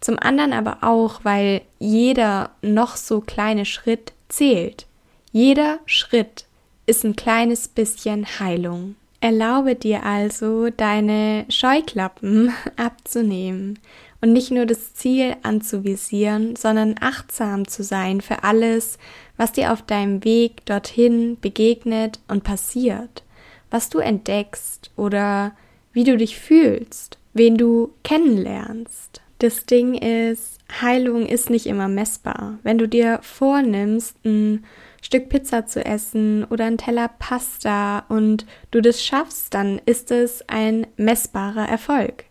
Zum 0.00 0.18
anderen 0.18 0.52
aber 0.52 0.78
auch, 0.80 1.20
weil 1.22 1.60
jeder 1.78 2.50
noch 2.60 2.96
so 2.96 3.20
kleine 3.20 3.66
Schritt 3.66 4.14
zählt. 4.28 4.86
Jeder 5.30 5.78
Schritt 5.86 6.46
ist 6.86 7.04
ein 7.04 7.14
kleines 7.14 7.68
bisschen 7.68 8.26
Heilung. 8.40 8.96
Erlaube 9.20 9.76
dir 9.76 10.02
also, 10.02 10.70
deine 10.70 11.46
Scheuklappen 11.48 12.52
abzunehmen 12.76 13.78
und 14.24 14.32
nicht 14.32 14.50
nur 14.50 14.64
das 14.64 14.94
Ziel 14.94 15.36
anzuvisieren, 15.42 16.56
sondern 16.56 16.94
achtsam 16.98 17.68
zu 17.68 17.82
sein 17.82 18.22
für 18.22 18.42
alles, 18.42 18.96
was 19.36 19.52
dir 19.52 19.70
auf 19.70 19.82
deinem 19.82 20.24
Weg 20.24 20.64
dorthin 20.64 21.36
begegnet 21.38 22.20
und 22.26 22.42
passiert, 22.42 23.22
was 23.70 23.90
du 23.90 23.98
entdeckst 23.98 24.90
oder 24.96 25.52
wie 25.92 26.04
du 26.04 26.16
dich 26.16 26.38
fühlst, 26.38 27.18
wen 27.34 27.58
du 27.58 27.92
kennenlernst. 28.02 29.20
Das 29.40 29.66
Ding 29.66 29.92
ist, 29.92 30.58
Heilung 30.80 31.26
ist 31.26 31.50
nicht 31.50 31.66
immer 31.66 31.88
messbar. 31.88 32.58
Wenn 32.62 32.78
du 32.78 32.88
dir 32.88 33.18
vornimmst, 33.20 34.16
ein 34.24 34.64
Stück 35.02 35.28
Pizza 35.28 35.66
zu 35.66 35.84
essen 35.84 36.44
oder 36.44 36.64
ein 36.64 36.78
Teller 36.78 37.10
Pasta 37.18 38.06
und 38.08 38.46
du 38.70 38.80
das 38.80 39.04
schaffst, 39.04 39.52
dann 39.52 39.82
ist 39.84 40.10
es 40.10 40.48
ein 40.48 40.86
messbarer 40.96 41.68
Erfolg. 41.68 42.24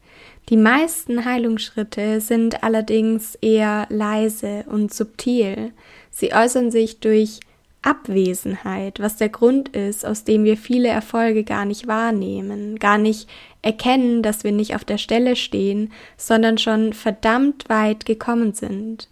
Die 0.49 0.57
meisten 0.57 1.23
Heilungsschritte 1.23 2.19
sind 2.19 2.63
allerdings 2.63 3.35
eher 3.35 3.87
leise 3.89 4.65
und 4.67 4.93
subtil. 4.93 5.71
Sie 6.11 6.33
äußern 6.33 6.69
sich 6.69 6.99
durch 6.99 7.39
Abwesenheit, 7.81 8.99
was 8.99 9.17
der 9.17 9.29
Grund 9.29 9.69
ist, 9.69 10.05
aus 10.05 10.23
dem 10.23 10.43
wir 10.43 10.57
viele 10.57 10.89
Erfolge 10.89 11.43
gar 11.43 11.65
nicht 11.65 11.87
wahrnehmen, 11.87 12.79
gar 12.79 12.97
nicht 12.97 13.29
erkennen, 13.61 14.21
dass 14.21 14.43
wir 14.43 14.51
nicht 14.51 14.75
auf 14.75 14.85
der 14.85 14.97
Stelle 14.97 15.35
stehen, 15.35 15.91
sondern 16.17 16.57
schon 16.57 16.93
verdammt 16.93 17.69
weit 17.69 18.05
gekommen 18.05 18.53
sind. 18.53 19.09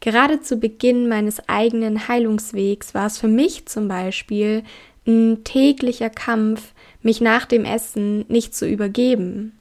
Gerade 0.00 0.40
zu 0.40 0.56
Beginn 0.56 1.08
meines 1.08 1.48
eigenen 1.48 2.08
Heilungswegs 2.08 2.94
war 2.94 3.06
es 3.06 3.18
für 3.18 3.28
mich 3.28 3.66
zum 3.66 3.88
Beispiel 3.88 4.62
ein 5.06 5.44
täglicher 5.44 6.10
Kampf, 6.10 6.72
mich 7.02 7.20
nach 7.20 7.46
dem 7.46 7.64
Essen 7.64 8.24
nicht 8.28 8.54
zu 8.54 8.68
übergeben. 8.68 9.58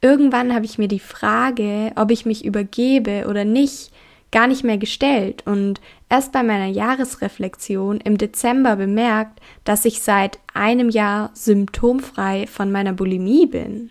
Irgendwann 0.00 0.54
habe 0.54 0.64
ich 0.64 0.78
mir 0.78 0.88
die 0.88 1.00
Frage, 1.00 1.92
ob 1.96 2.10
ich 2.10 2.26
mich 2.26 2.44
übergebe 2.44 3.26
oder 3.28 3.44
nicht, 3.44 3.92
gar 4.30 4.46
nicht 4.46 4.64
mehr 4.64 4.76
gestellt 4.76 5.42
und 5.46 5.80
erst 6.08 6.32
bei 6.32 6.42
meiner 6.42 6.66
Jahresreflexion 6.66 8.00
im 8.00 8.18
Dezember 8.18 8.76
bemerkt, 8.76 9.40
dass 9.64 9.84
ich 9.84 10.02
seit 10.02 10.38
einem 10.52 10.90
Jahr 10.90 11.30
symptomfrei 11.32 12.46
von 12.46 12.70
meiner 12.70 12.92
Bulimie 12.92 13.46
bin. 13.46 13.90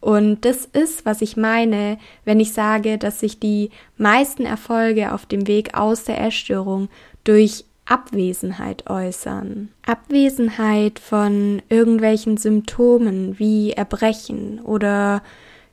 Und 0.00 0.44
das 0.44 0.66
ist, 0.66 1.06
was 1.06 1.22
ich 1.22 1.36
meine, 1.36 1.98
wenn 2.24 2.38
ich 2.38 2.52
sage, 2.52 2.98
dass 2.98 3.20
sich 3.20 3.40
die 3.40 3.70
meisten 3.96 4.44
Erfolge 4.44 5.12
auf 5.12 5.24
dem 5.26 5.46
Weg 5.46 5.74
aus 5.74 6.04
der 6.04 6.20
Essstörung 6.20 6.88
durch 7.24 7.64
Abwesenheit 7.86 8.88
äußern. 8.88 9.70
Abwesenheit 9.86 10.98
von 10.98 11.62
irgendwelchen 11.68 12.36
Symptomen 12.36 13.38
wie 13.38 13.72
Erbrechen 13.72 14.60
oder 14.60 15.22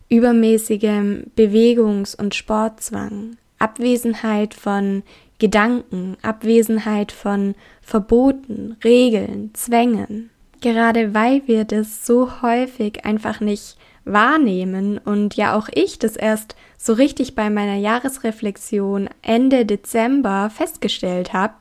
übermäßigem 0.09 1.31
Bewegungs- 1.35 2.15
und 2.15 2.35
Sportzwang. 2.35 3.37
Abwesenheit 3.59 4.53
von 4.53 5.03
Gedanken, 5.39 6.17
Abwesenheit 6.21 7.11
von 7.11 7.55
Verboten, 7.81 8.75
Regeln, 8.83 9.51
Zwängen. 9.53 10.29
Gerade 10.59 11.13
weil 11.13 11.41
wir 11.47 11.63
das 11.63 12.05
so 12.05 12.41
häufig 12.41 13.05
einfach 13.05 13.39
nicht 13.39 13.77
wahrnehmen 14.05 14.99
und 14.99 15.35
ja 15.35 15.55
auch 15.55 15.69
ich 15.73 15.99
das 15.99 16.15
erst 16.15 16.55
so 16.77 16.93
richtig 16.93 17.35
bei 17.35 17.49
meiner 17.49 17.75
Jahresreflexion 17.75 19.09
Ende 19.21 19.65
Dezember 19.65 20.49
festgestellt 20.49 21.33
habe, 21.33 21.53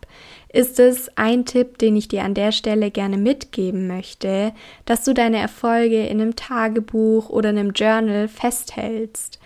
ist 0.53 0.81
es 0.81 1.11
ein 1.17 1.45
Tipp, 1.45 1.79
den 1.79 1.97
ich 1.97 2.09
dir 2.09 2.25
an 2.25 2.35
der 2.35 2.53
Stelle 2.53 2.91
gerne 2.91 3.19
mitgeben 3.19 3.87
möchte, 3.87 4.53
dass 4.85 5.05
du 5.05 5.15
deine 5.15 5.39
Erfolge 5.39 6.07
in 6.07 6.21
einem 6.21 6.37
Tagebuch 6.37 7.29
oder 7.31 7.51
einem 7.51 7.71
Journal 7.71 8.29
festhältst 8.29 9.39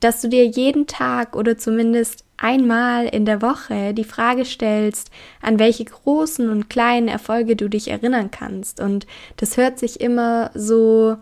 dass 0.00 0.20
du 0.20 0.28
dir 0.28 0.46
jeden 0.46 0.86
Tag 0.86 1.34
oder 1.34 1.58
zumindest 1.58 2.24
einmal 2.36 3.06
in 3.06 3.24
der 3.24 3.42
Woche 3.42 3.94
die 3.94 4.04
Frage 4.04 4.44
stellst, 4.44 5.10
an 5.42 5.58
welche 5.58 5.84
großen 5.84 6.48
und 6.50 6.70
kleinen 6.70 7.08
Erfolge 7.08 7.56
du 7.56 7.68
dich 7.68 7.88
erinnern 7.88 8.30
kannst. 8.30 8.80
Und 8.80 9.06
das 9.36 9.56
hört 9.56 9.78
sich 9.78 10.00
immer 10.00 10.50
so, 10.54 11.16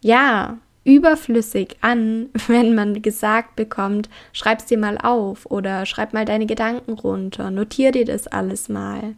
ja, 0.00 0.58
überflüssig 0.84 1.76
an, 1.80 2.28
wenn 2.46 2.74
man 2.74 3.02
gesagt 3.02 3.56
bekommt, 3.56 4.08
schreib's 4.32 4.66
dir 4.66 4.78
mal 4.78 4.98
auf 4.98 5.46
oder 5.46 5.86
schreib 5.86 6.12
mal 6.12 6.24
deine 6.24 6.46
Gedanken 6.46 6.92
runter, 6.92 7.50
notier 7.50 7.92
dir 7.92 8.04
das 8.04 8.26
alles 8.26 8.68
mal. 8.68 9.16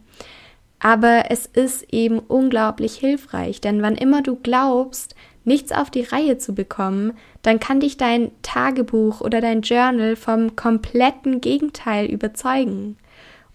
Aber 0.79 1.25
es 1.29 1.45
ist 1.47 1.91
eben 1.91 2.19
unglaublich 2.19 2.95
hilfreich, 2.95 3.61
denn 3.61 3.81
wann 3.81 3.95
immer 3.95 4.21
du 4.21 4.35
glaubst, 4.35 5.15
nichts 5.43 5.71
auf 5.71 5.89
die 5.89 6.03
Reihe 6.03 6.37
zu 6.37 6.53
bekommen, 6.53 7.13
dann 7.41 7.59
kann 7.59 7.79
dich 7.79 7.97
dein 7.97 8.31
Tagebuch 8.41 9.21
oder 9.21 9.41
dein 9.41 9.61
Journal 9.61 10.15
vom 10.15 10.55
kompletten 10.55 11.41
Gegenteil 11.41 12.05
überzeugen. 12.05 12.97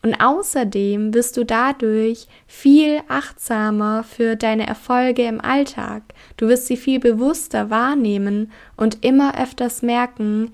Und 0.02 0.21
außerdem 0.21 1.14
wirst 1.14 1.37
du 1.37 1.44
dadurch 1.44 2.26
viel 2.49 3.00
achtsamer 3.06 4.02
für 4.02 4.35
deine 4.35 4.66
Erfolge 4.66 5.23
im 5.23 5.40
Alltag. 5.40 6.02
Du 6.37 6.49
wirst 6.49 6.66
sie 6.66 6.76
viel 6.76 6.99
bewusster 6.99 7.71
wahrnehmen 7.71 8.50
und 8.76 9.04
immer 9.04 9.40
öfters 9.40 9.82
merken, 9.82 10.52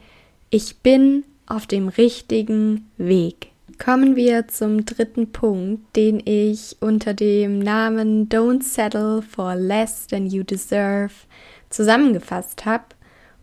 ich 0.51 0.79
bin 0.79 1.25
auf 1.47 1.67
dem 1.67 1.89
richtigen 1.89 2.91
Weg. 2.99 3.49
Kommen 3.83 4.17
wir 4.17 4.49
zum 4.49 4.85
dritten 4.85 5.33
Punkt, 5.33 5.97
den 5.97 6.21
ich 6.25 6.77
unter 6.81 7.15
dem 7.15 7.59
Namen 7.59 8.29
Don't 8.29 8.63
Settle 8.63 9.23
for 9.23 9.55
Less 9.55 10.09
Than 10.09 10.27
You 10.27 10.43
Deserve 10.43 11.13
zusammengefasst 11.71 12.67
habe. 12.67 12.85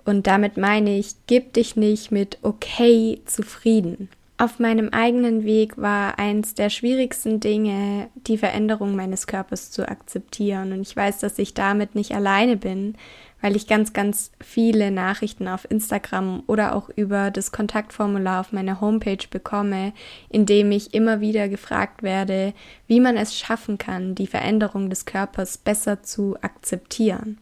Und 0.04 0.28
damit 0.28 0.58
meine 0.58 0.98
ich, 1.00 1.16
gib 1.26 1.54
dich 1.54 1.76
nicht 1.76 2.12
mit 2.12 2.38
okay 2.44 3.22
zufrieden. 3.26 4.10
Auf 4.38 4.60
meinem 4.60 4.90
eigenen 4.90 5.46
Weg 5.46 5.78
war 5.78 6.20
eins 6.20 6.56
der 6.56 6.70
schwierigsten 6.70 7.40
Dinge, 7.40 8.10
die 8.16 8.38
Veränderung 8.38 8.94
meines 8.94 9.28
Körpers 9.28 9.72
zu 9.72 9.88
akzeptieren. 9.88 10.74
Und 10.74 10.82
ich 10.82 10.94
weiß, 10.94 11.20
dass 11.20 11.40
ich 11.40 11.54
damit 11.54 11.96
nicht 11.96 12.14
alleine 12.14 12.58
bin, 12.58 12.96
weil 13.40 13.56
ich 13.56 13.66
ganz, 13.66 13.94
ganz 13.94 14.32
viele 14.42 14.92
Nachrichten 14.92 15.48
auf 15.48 15.70
Instagram 15.72 16.44
oder 16.48 16.76
auch 16.76 16.90
über 16.90 17.32
das 17.32 17.54
Kontaktformular 17.54 18.42
auf 18.42 18.52
meiner 18.52 18.82
Homepage 18.82 19.26
bekomme, 19.30 19.94
in 20.30 20.46
dem 20.46 20.70
ich 20.74 20.94
immer 20.94 21.22
wieder 21.22 21.48
gefragt 21.48 22.04
werde, 22.04 22.54
wie 22.88 23.00
man 23.00 23.16
es 23.16 23.38
schaffen 23.38 23.78
kann, 23.78 24.16
die 24.16 24.28
Veränderung 24.28 24.90
des 24.90 25.06
Körpers 25.06 25.58
besser 25.58 26.04
zu 26.04 26.36
akzeptieren. 26.42 27.38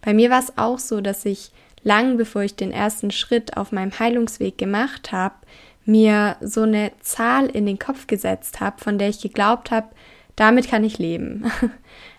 Bei 0.00 0.12
mir 0.12 0.28
war 0.28 0.40
es 0.40 0.58
auch 0.58 0.80
so, 0.80 1.00
dass 1.00 1.24
ich 1.24 1.52
lang 1.84 2.16
bevor 2.16 2.42
ich 2.42 2.56
den 2.56 2.72
ersten 2.72 3.10
Schritt 3.10 3.56
auf 3.56 3.70
meinem 3.72 3.96
Heilungsweg 3.98 4.58
gemacht 4.58 5.12
habe, 5.12 5.34
mir 5.84 6.36
so 6.40 6.62
eine 6.62 6.92
Zahl 7.00 7.46
in 7.46 7.66
den 7.66 7.78
Kopf 7.78 8.06
gesetzt 8.06 8.60
habe, 8.60 8.82
von 8.82 8.98
der 8.98 9.08
ich 9.08 9.20
geglaubt 9.20 9.70
habe, 9.70 9.88
damit 10.36 10.68
kann 10.68 10.84
ich 10.84 10.98
leben. 10.98 11.50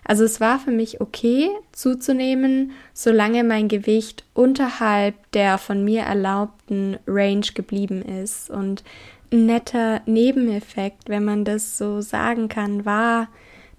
Also 0.06 0.22
es 0.24 0.38
war 0.38 0.58
für 0.58 0.70
mich 0.70 1.00
okay 1.00 1.48
zuzunehmen, 1.72 2.72
solange 2.92 3.42
mein 3.42 3.68
Gewicht 3.68 4.24
unterhalb 4.34 5.14
der 5.32 5.56
von 5.56 5.82
mir 5.82 6.02
erlaubten 6.02 6.98
Range 7.06 7.46
geblieben 7.54 8.02
ist. 8.02 8.50
Und 8.50 8.84
ein 9.32 9.46
netter 9.46 10.02
Nebeneffekt, 10.04 11.08
wenn 11.08 11.24
man 11.24 11.46
das 11.46 11.78
so 11.78 12.02
sagen 12.02 12.48
kann, 12.48 12.84
war, 12.84 13.28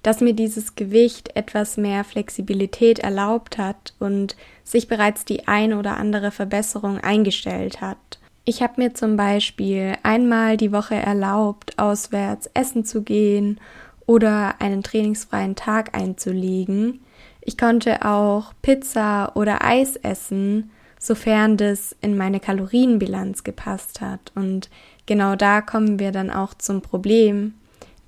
dass 0.02 0.20
mir 0.20 0.34
dieses 0.34 0.76
Gewicht 0.76 1.36
etwas 1.36 1.78
mehr 1.78 2.04
Flexibilität 2.04 3.00
erlaubt 3.00 3.60
hat 3.60 3.94
und 4.00 4.36
sich 4.64 4.88
bereits 4.88 5.26
die 5.26 5.48
ein 5.48 5.74
oder 5.74 5.98
andere 5.98 6.32
Verbesserung 6.32 7.00
eingestellt 7.00 7.82
hat. 7.82 8.20
Ich 8.48 8.62
habe 8.62 8.74
mir 8.78 8.94
zum 8.94 9.18
Beispiel 9.18 9.96
einmal 10.04 10.56
die 10.56 10.72
Woche 10.72 10.94
erlaubt, 10.94 11.80
auswärts 11.80 12.48
essen 12.54 12.86
zu 12.86 13.02
gehen 13.02 13.60
oder 14.06 14.62
einen 14.62 14.84
trainingsfreien 14.84 15.56
Tag 15.56 15.98
einzulegen. 15.98 17.00
Ich 17.42 17.58
konnte 17.58 18.06
auch 18.06 18.54
Pizza 18.62 19.36
oder 19.36 19.66
Eis 19.66 19.96
essen, 19.96 20.70
sofern 21.00 21.58
das 21.58 21.96
in 22.02 22.16
meine 22.16 22.40
Kalorienbilanz 22.40 23.44
gepasst 23.44 24.00
hat. 24.00 24.32
Und 24.36 24.70
genau 25.08 25.36
da 25.36 25.62
kommen 25.62 25.98
wir 25.98 26.12
dann 26.12 26.30
auch 26.30 26.54
zum 26.54 26.82
Problem. 26.82 27.56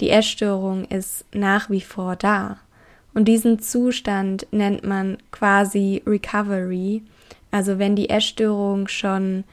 Die 0.01 0.11
Essstörung 0.11 0.85
ist 0.85 1.25
nach 1.33 1.71
wie 1.71 1.81
vor 1.81 2.15
da. 2.15 2.57
Und 3.15 3.25
diesen 3.25 3.57
Zustand 3.59 4.45
nennt 4.51 4.83
man 4.83 5.17
quasi 5.31 6.03
Recovery. 6.05 7.01
Also 7.49 7.79
wenn 7.79 7.95
die 7.95 8.11
Essstörung 8.11 8.87
schon 8.87 9.43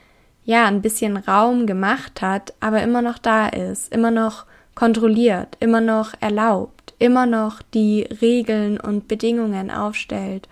ja, 0.45 0.65
ein 0.65 0.81
bisschen 0.81 1.17
Raum 1.17 1.65
gemacht 1.65 2.21
hat, 2.21 2.53
aber 2.59 2.81
immer 2.83 3.01
noch 3.01 3.17
da 3.17 3.47
ist, 3.47 3.91
immer 3.93 4.11
noch 4.11 4.45
kontrolliert, 4.75 5.57
immer 5.59 5.81
noch 5.81 6.13
erlaubt, 6.19 6.93
immer 6.99 7.25
noch 7.25 7.61
die 7.61 8.03
Regeln 8.21 8.79
und 8.79 9.07
Bedingungen 9.07 9.71
aufstellt 9.71 10.47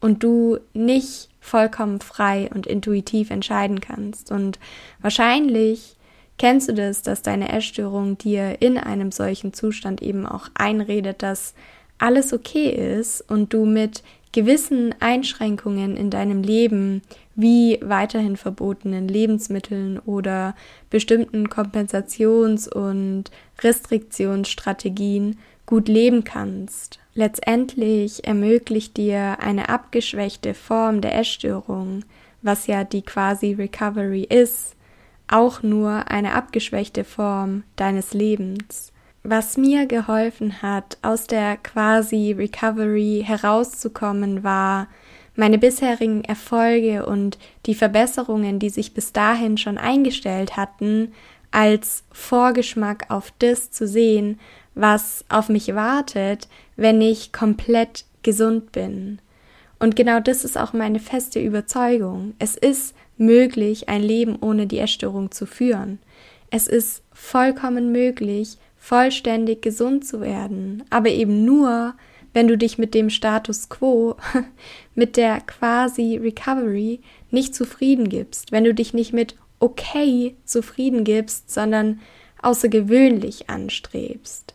und 0.00 0.22
du 0.22 0.58
nicht 0.74 1.28
vollkommen 1.40 2.00
frei 2.00 2.50
und 2.54 2.66
intuitiv 2.66 3.30
entscheiden 3.30 3.80
kannst. 3.80 4.30
Und 4.30 4.58
wahrscheinlich 5.00 5.96
kennst 6.36 6.68
du 6.68 6.74
das, 6.74 7.02
dass 7.02 7.22
deine 7.22 7.50
Essstörung 7.50 8.18
dir 8.18 8.60
in 8.60 8.76
einem 8.76 9.12
solchen 9.12 9.52
Zustand 9.52 10.02
eben 10.02 10.26
auch 10.26 10.48
einredet, 10.54 11.22
dass 11.22 11.54
alles 11.98 12.32
okay 12.32 12.68
ist 12.70 13.22
und 13.28 13.52
du 13.52 13.64
mit 13.64 14.02
gewissen 14.32 14.94
Einschränkungen 15.00 15.96
in 15.96 16.10
deinem 16.10 16.42
Leben 16.42 17.02
wie 17.38 17.78
weiterhin 17.82 18.36
verbotenen 18.36 19.06
Lebensmitteln 19.06 20.00
oder 20.00 20.56
bestimmten 20.90 21.48
Kompensations- 21.48 22.68
und 22.68 23.30
Restriktionsstrategien 23.60 25.38
gut 25.64 25.86
leben 25.86 26.24
kannst. 26.24 26.98
Letztendlich 27.14 28.26
ermöglicht 28.26 28.96
dir 28.96 29.38
eine 29.40 29.68
abgeschwächte 29.68 30.52
Form 30.52 31.00
der 31.00 31.16
Essstörung, 31.16 32.04
was 32.42 32.66
ja 32.66 32.82
die 32.82 33.02
quasi 33.02 33.52
Recovery 33.52 34.22
ist, 34.22 34.74
auch 35.28 35.62
nur 35.62 36.10
eine 36.10 36.34
abgeschwächte 36.34 37.04
Form 37.04 37.62
deines 37.76 38.14
Lebens. 38.14 38.92
Was 39.22 39.56
mir 39.56 39.86
geholfen 39.86 40.60
hat, 40.60 40.98
aus 41.02 41.28
der 41.28 41.56
quasi 41.56 42.34
Recovery 42.36 43.22
herauszukommen, 43.24 44.42
war, 44.42 44.88
meine 45.38 45.58
bisherigen 45.58 46.24
Erfolge 46.24 47.06
und 47.06 47.38
die 47.66 47.76
Verbesserungen, 47.76 48.58
die 48.58 48.70
sich 48.70 48.92
bis 48.92 49.12
dahin 49.12 49.56
schon 49.56 49.78
eingestellt 49.78 50.56
hatten, 50.56 51.12
als 51.52 52.02
Vorgeschmack 52.10 53.06
auf 53.08 53.32
das 53.38 53.70
zu 53.70 53.86
sehen, 53.86 54.40
was 54.74 55.24
auf 55.28 55.48
mich 55.48 55.74
wartet, 55.76 56.48
wenn 56.74 57.00
ich 57.00 57.32
komplett 57.32 58.04
gesund 58.22 58.72
bin. 58.72 59.20
Und 59.78 59.94
genau 59.94 60.18
das 60.18 60.44
ist 60.44 60.58
auch 60.58 60.72
meine 60.72 60.98
feste 60.98 61.40
Überzeugung. 61.40 62.34
Es 62.40 62.56
ist 62.56 62.96
möglich, 63.16 63.88
ein 63.88 64.02
Leben 64.02 64.36
ohne 64.40 64.66
die 64.66 64.80
Essstörung 64.80 65.30
zu 65.30 65.46
führen. 65.46 66.00
Es 66.50 66.66
ist 66.66 67.02
vollkommen 67.12 67.92
möglich, 67.92 68.58
vollständig 68.76 69.62
gesund 69.62 70.04
zu 70.04 70.20
werden, 70.20 70.82
aber 70.90 71.10
eben 71.10 71.44
nur, 71.44 71.94
wenn 72.32 72.48
du 72.48 72.56
dich 72.56 72.78
mit 72.78 72.94
dem 72.94 73.10
Status 73.10 73.68
quo, 73.68 74.16
mit 74.94 75.16
der 75.16 75.40
quasi 75.40 76.16
Recovery 76.16 77.00
nicht 77.30 77.54
zufrieden 77.54 78.08
gibst, 78.08 78.52
wenn 78.52 78.64
du 78.64 78.74
dich 78.74 78.94
nicht 78.94 79.12
mit 79.12 79.36
okay 79.60 80.36
zufrieden 80.44 81.04
gibst, 81.04 81.50
sondern 81.50 82.00
außergewöhnlich 82.42 83.50
anstrebst. 83.50 84.54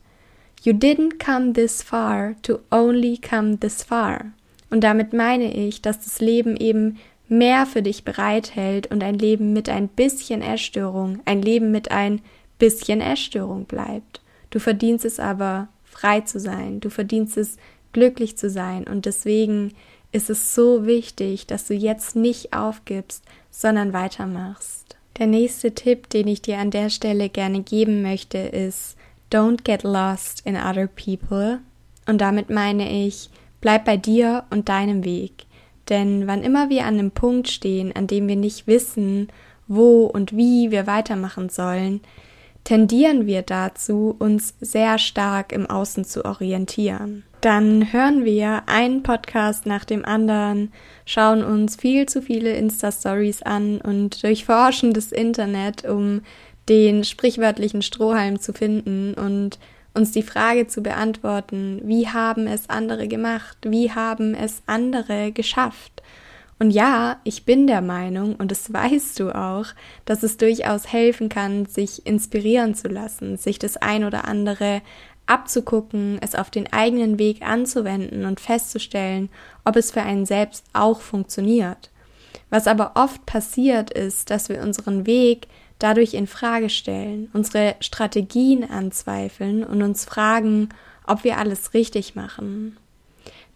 You 0.63 0.73
didn't 0.73 1.23
come 1.23 1.53
this 1.53 1.83
far 1.83 2.35
to 2.43 2.59
only 2.71 3.17
come 3.17 3.59
this 3.59 3.83
far. 3.83 4.31
Und 4.69 4.81
damit 4.83 5.13
meine 5.13 5.53
ich, 5.53 5.81
dass 5.81 6.03
das 6.03 6.21
Leben 6.21 6.55
eben 6.55 6.99
mehr 7.27 7.65
für 7.65 7.81
dich 7.81 8.03
bereithält 8.03 8.87
und 8.87 9.03
ein 9.03 9.17
Leben 9.17 9.53
mit 9.53 9.67
ein 9.69 9.87
bisschen 9.87 10.41
Essstörung, 10.41 11.19
ein 11.25 11.41
Leben 11.41 11.71
mit 11.71 11.91
ein 11.91 12.21
bisschen 12.59 13.01
Essstörung 13.01 13.65
bleibt. 13.65 14.21
Du 14.51 14.59
verdienst 14.59 15.03
es 15.03 15.19
aber, 15.19 15.67
frei 15.93 16.21
zu 16.21 16.39
sein. 16.39 16.79
Du 16.79 16.89
verdienst 16.89 17.37
es, 17.37 17.57
glücklich 17.93 18.37
zu 18.37 18.49
sein. 18.49 18.85
Und 18.85 19.05
deswegen 19.05 19.73
ist 20.11 20.29
es 20.29 20.53
so 20.53 20.85
wichtig, 20.85 21.47
dass 21.47 21.65
du 21.65 21.73
jetzt 21.73 22.15
nicht 22.15 22.53
aufgibst, 22.53 23.23
sondern 23.49 23.93
weitermachst. 23.93 24.97
Der 25.17 25.27
nächste 25.27 25.73
Tipp, 25.73 26.09
den 26.09 26.27
ich 26.27 26.41
dir 26.41 26.57
an 26.57 26.71
der 26.71 26.89
Stelle 26.89 27.29
gerne 27.29 27.61
geben 27.61 28.01
möchte, 28.01 28.39
ist 28.39 28.97
Don't 29.31 29.63
get 29.63 29.83
lost 29.83 30.45
in 30.45 30.55
other 30.55 30.87
people. 30.87 31.59
Und 32.07 32.19
damit 32.19 32.49
meine 32.49 33.05
ich, 33.05 33.29
bleib 33.61 33.85
bei 33.85 33.95
dir 33.95 34.43
und 34.49 34.69
deinem 34.69 35.05
Weg. 35.05 35.45
Denn 35.89 36.27
wann 36.27 36.43
immer 36.43 36.69
wir 36.69 36.85
an 36.85 36.95
einem 36.95 37.11
Punkt 37.11 37.49
stehen, 37.49 37.95
an 37.95 38.07
dem 38.07 38.27
wir 38.27 38.35
nicht 38.35 38.67
wissen, 38.67 39.27
wo 39.67 40.05
und 40.05 40.35
wie 40.35 40.71
wir 40.71 40.87
weitermachen 40.87 41.49
sollen, 41.49 42.01
tendieren 42.63 43.25
wir 43.25 43.41
dazu, 43.41 44.15
uns 44.19 44.55
sehr 44.59 44.97
stark 44.97 45.51
im 45.51 45.69
Außen 45.69 46.05
zu 46.05 46.25
orientieren. 46.25 47.23
Dann 47.41 47.91
hören 47.91 48.23
wir 48.23 48.63
einen 48.67 49.03
Podcast 49.03 49.65
nach 49.65 49.83
dem 49.83 50.05
anderen, 50.05 50.71
schauen 51.05 51.43
uns 51.43 51.75
viel 51.75 52.07
zu 52.07 52.21
viele 52.21 52.53
Insta-Stories 52.55 53.41
an 53.41 53.81
und 53.81 54.23
durchforschen 54.23 54.93
das 54.93 55.11
Internet, 55.11 55.83
um 55.83 56.21
den 56.69 57.03
sprichwörtlichen 57.03 57.81
Strohhalm 57.81 58.39
zu 58.39 58.53
finden 58.53 59.13
und 59.15 59.59
uns 59.93 60.11
die 60.11 60.23
Frage 60.23 60.67
zu 60.67 60.81
beantworten, 60.81 61.81
wie 61.83 62.07
haben 62.07 62.47
es 62.47 62.69
andere 62.69 63.09
gemacht, 63.09 63.57
wie 63.63 63.91
haben 63.91 64.33
es 64.33 64.63
andere 64.65 65.31
geschafft. 65.33 66.01
Und 66.59 66.71
ja, 66.71 67.19
ich 67.23 67.45
bin 67.45 67.67
der 67.67 67.81
Meinung, 67.81 68.35
und 68.35 68.51
das 68.51 68.71
weißt 68.71 69.19
du 69.19 69.31
auch, 69.35 69.65
dass 70.05 70.23
es 70.23 70.37
durchaus 70.37 70.91
helfen 70.91 71.29
kann, 71.29 71.65
sich 71.65 72.05
inspirieren 72.05 72.75
zu 72.75 72.87
lassen, 72.87 73.37
sich 73.37 73.59
das 73.59 73.77
ein 73.77 74.03
oder 74.03 74.25
andere 74.25 74.81
abzugucken, 75.25 76.17
es 76.21 76.35
auf 76.35 76.49
den 76.49 76.71
eigenen 76.71 77.17
Weg 77.17 77.41
anzuwenden 77.41 78.25
und 78.25 78.39
festzustellen, 78.39 79.29
ob 79.63 79.75
es 79.75 79.91
für 79.91 80.01
einen 80.01 80.25
selbst 80.25 80.65
auch 80.73 81.01
funktioniert. 81.01 81.91
Was 82.49 82.67
aber 82.67 82.91
oft 82.95 83.25
passiert 83.25 83.91
ist, 83.91 84.29
dass 84.29 84.49
wir 84.49 84.61
unseren 84.61 85.05
Weg 85.05 85.47
dadurch 85.79 86.13
in 86.13 86.27
Frage 86.27 86.69
stellen, 86.69 87.29
unsere 87.33 87.75
Strategien 87.79 88.69
anzweifeln 88.69 89.63
und 89.63 89.81
uns 89.81 90.05
fragen, 90.05 90.69
ob 91.07 91.23
wir 91.23 91.37
alles 91.37 91.73
richtig 91.73 92.15
machen. 92.15 92.77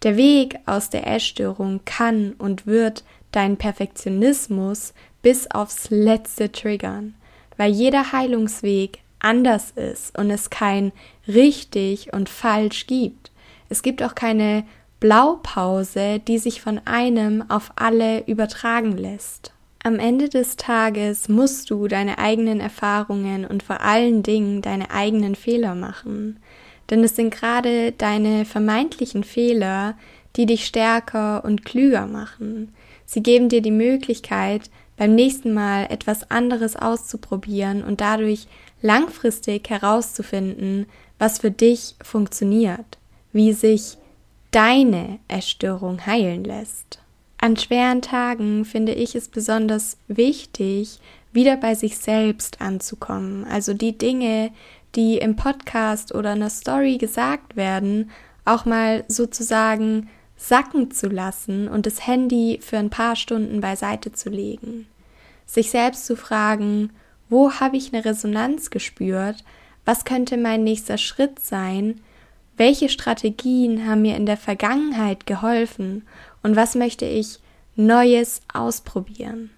Der 0.03 0.15
Weg 0.15 0.59
aus 0.65 0.89
der 0.89 1.07
Essstörung 1.07 1.81
kann 1.85 2.33
und 2.37 2.67
wird 2.67 3.03
deinen 3.31 3.57
Perfektionismus 3.57 4.93
bis 5.21 5.49
aufs 5.49 5.89
letzte 5.89 6.51
triggern, 6.51 7.15
weil 7.57 7.71
jeder 7.71 8.11
Heilungsweg 8.11 8.99
anders 9.19 9.71
ist 9.71 10.17
und 10.17 10.29
es 10.29 10.49
kein 10.49 10.91
richtig 11.27 12.13
und 12.13 12.29
falsch 12.29 12.87
gibt. 12.87 13.31
Es 13.69 13.81
gibt 13.81 14.03
auch 14.03 14.15
keine 14.15 14.63
Blaupause, 14.99 16.19
die 16.19 16.37
sich 16.37 16.61
von 16.61 16.79
einem 16.85 17.43
auf 17.49 17.71
alle 17.75 18.25
übertragen 18.25 18.97
lässt. 18.97 19.51
Am 19.83 19.99
Ende 19.99 20.27
des 20.27 20.57
Tages 20.57 21.29
musst 21.29 21.69
du 21.69 21.87
deine 21.87 22.17
eigenen 22.17 22.59
Erfahrungen 22.59 23.45
und 23.45 23.63
vor 23.63 23.81
allen 23.81 24.23
Dingen 24.23 24.61
deine 24.61 24.91
eigenen 24.91 25.35
Fehler 25.35 25.75
machen. 25.75 26.39
Denn 26.89 27.03
es 27.03 27.15
sind 27.15 27.33
gerade 27.33 27.91
deine 27.91 28.45
vermeintlichen 28.45 29.23
Fehler, 29.23 29.97
die 30.35 30.45
dich 30.45 30.65
stärker 30.65 31.43
und 31.43 31.65
klüger 31.65 32.07
machen. 32.07 32.73
Sie 33.05 33.23
geben 33.23 33.49
dir 33.49 33.61
die 33.61 33.71
Möglichkeit, 33.71 34.69
beim 34.97 35.15
nächsten 35.15 35.53
Mal 35.53 35.87
etwas 35.89 36.29
anderes 36.31 36.75
auszuprobieren 36.75 37.83
und 37.83 38.01
dadurch 38.01 38.47
langfristig 38.81 39.69
herauszufinden, 39.69 40.87
was 41.19 41.39
für 41.39 41.51
dich 41.51 41.95
funktioniert, 42.01 42.97
wie 43.31 43.53
sich 43.53 43.97
deine 44.51 45.19
Erstörung 45.27 46.05
heilen 46.05 46.43
lässt. 46.43 46.99
An 47.39 47.55
schweren 47.55 48.01
Tagen 48.01 48.65
finde 48.65 48.93
ich 48.93 49.15
es 49.15 49.27
besonders 49.27 49.97
wichtig, 50.07 50.99
wieder 51.33 51.55
bei 51.55 51.75
sich 51.75 51.97
selbst 51.97 52.61
anzukommen. 52.61 53.45
Also 53.45 53.73
die 53.75 53.95
Dinge, 53.95 54.51
die 54.97 55.19
im 55.19 55.35
Podcast 55.35 56.13
oder 56.13 56.33
in 56.33 56.39
der 56.39 56.49
Story 56.49 56.97
gesagt 56.97 57.55
werden, 57.55 58.11
auch 58.43 58.65
mal 58.65 59.05
sozusagen 59.07 60.09
sacken 60.35 60.91
zu 60.91 61.07
lassen 61.07 61.67
und 61.67 61.85
das 61.85 62.05
Handy 62.05 62.59
für 62.61 62.77
ein 62.77 62.89
paar 62.89 63.15
Stunden 63.15 63.61
beiseite 63.61 64.11
zu 64.11 64.29
legen. 64.29 64.87
Sich 65.45 65.69
selbst 65.69 66.05
zu 66.05 66.15
fragen, 66.15 66.91
wo 67.29 67.53
habe 67.53 67.77
ich 67.77 67.93
eine 67.93 68.05
Resonanz 68.05 68.69
gespürt? 68.69 69.43
Was 69.85 70.03
könnte 70.03 70.35
mein 70.35 70.63
nächster 70.63 70.97
Schritt 70.97 71.39
sein? 71.39 72.01
Welche 72.57 72.89
Strategien 72.89 73.87
haben 73.87 74.01
mir 74.01 74.15
in 74.15 74.25
der 74.25 74.37
Vergangenheit 74.37 75.25
geholfen 75.27 76.07
und 76.41 76.55
was 76.55 76.75
möchte 76.75 77.05
ich 77.05 77.39
Neues 77.75 78.41
ausprobieren? 78.51 79.51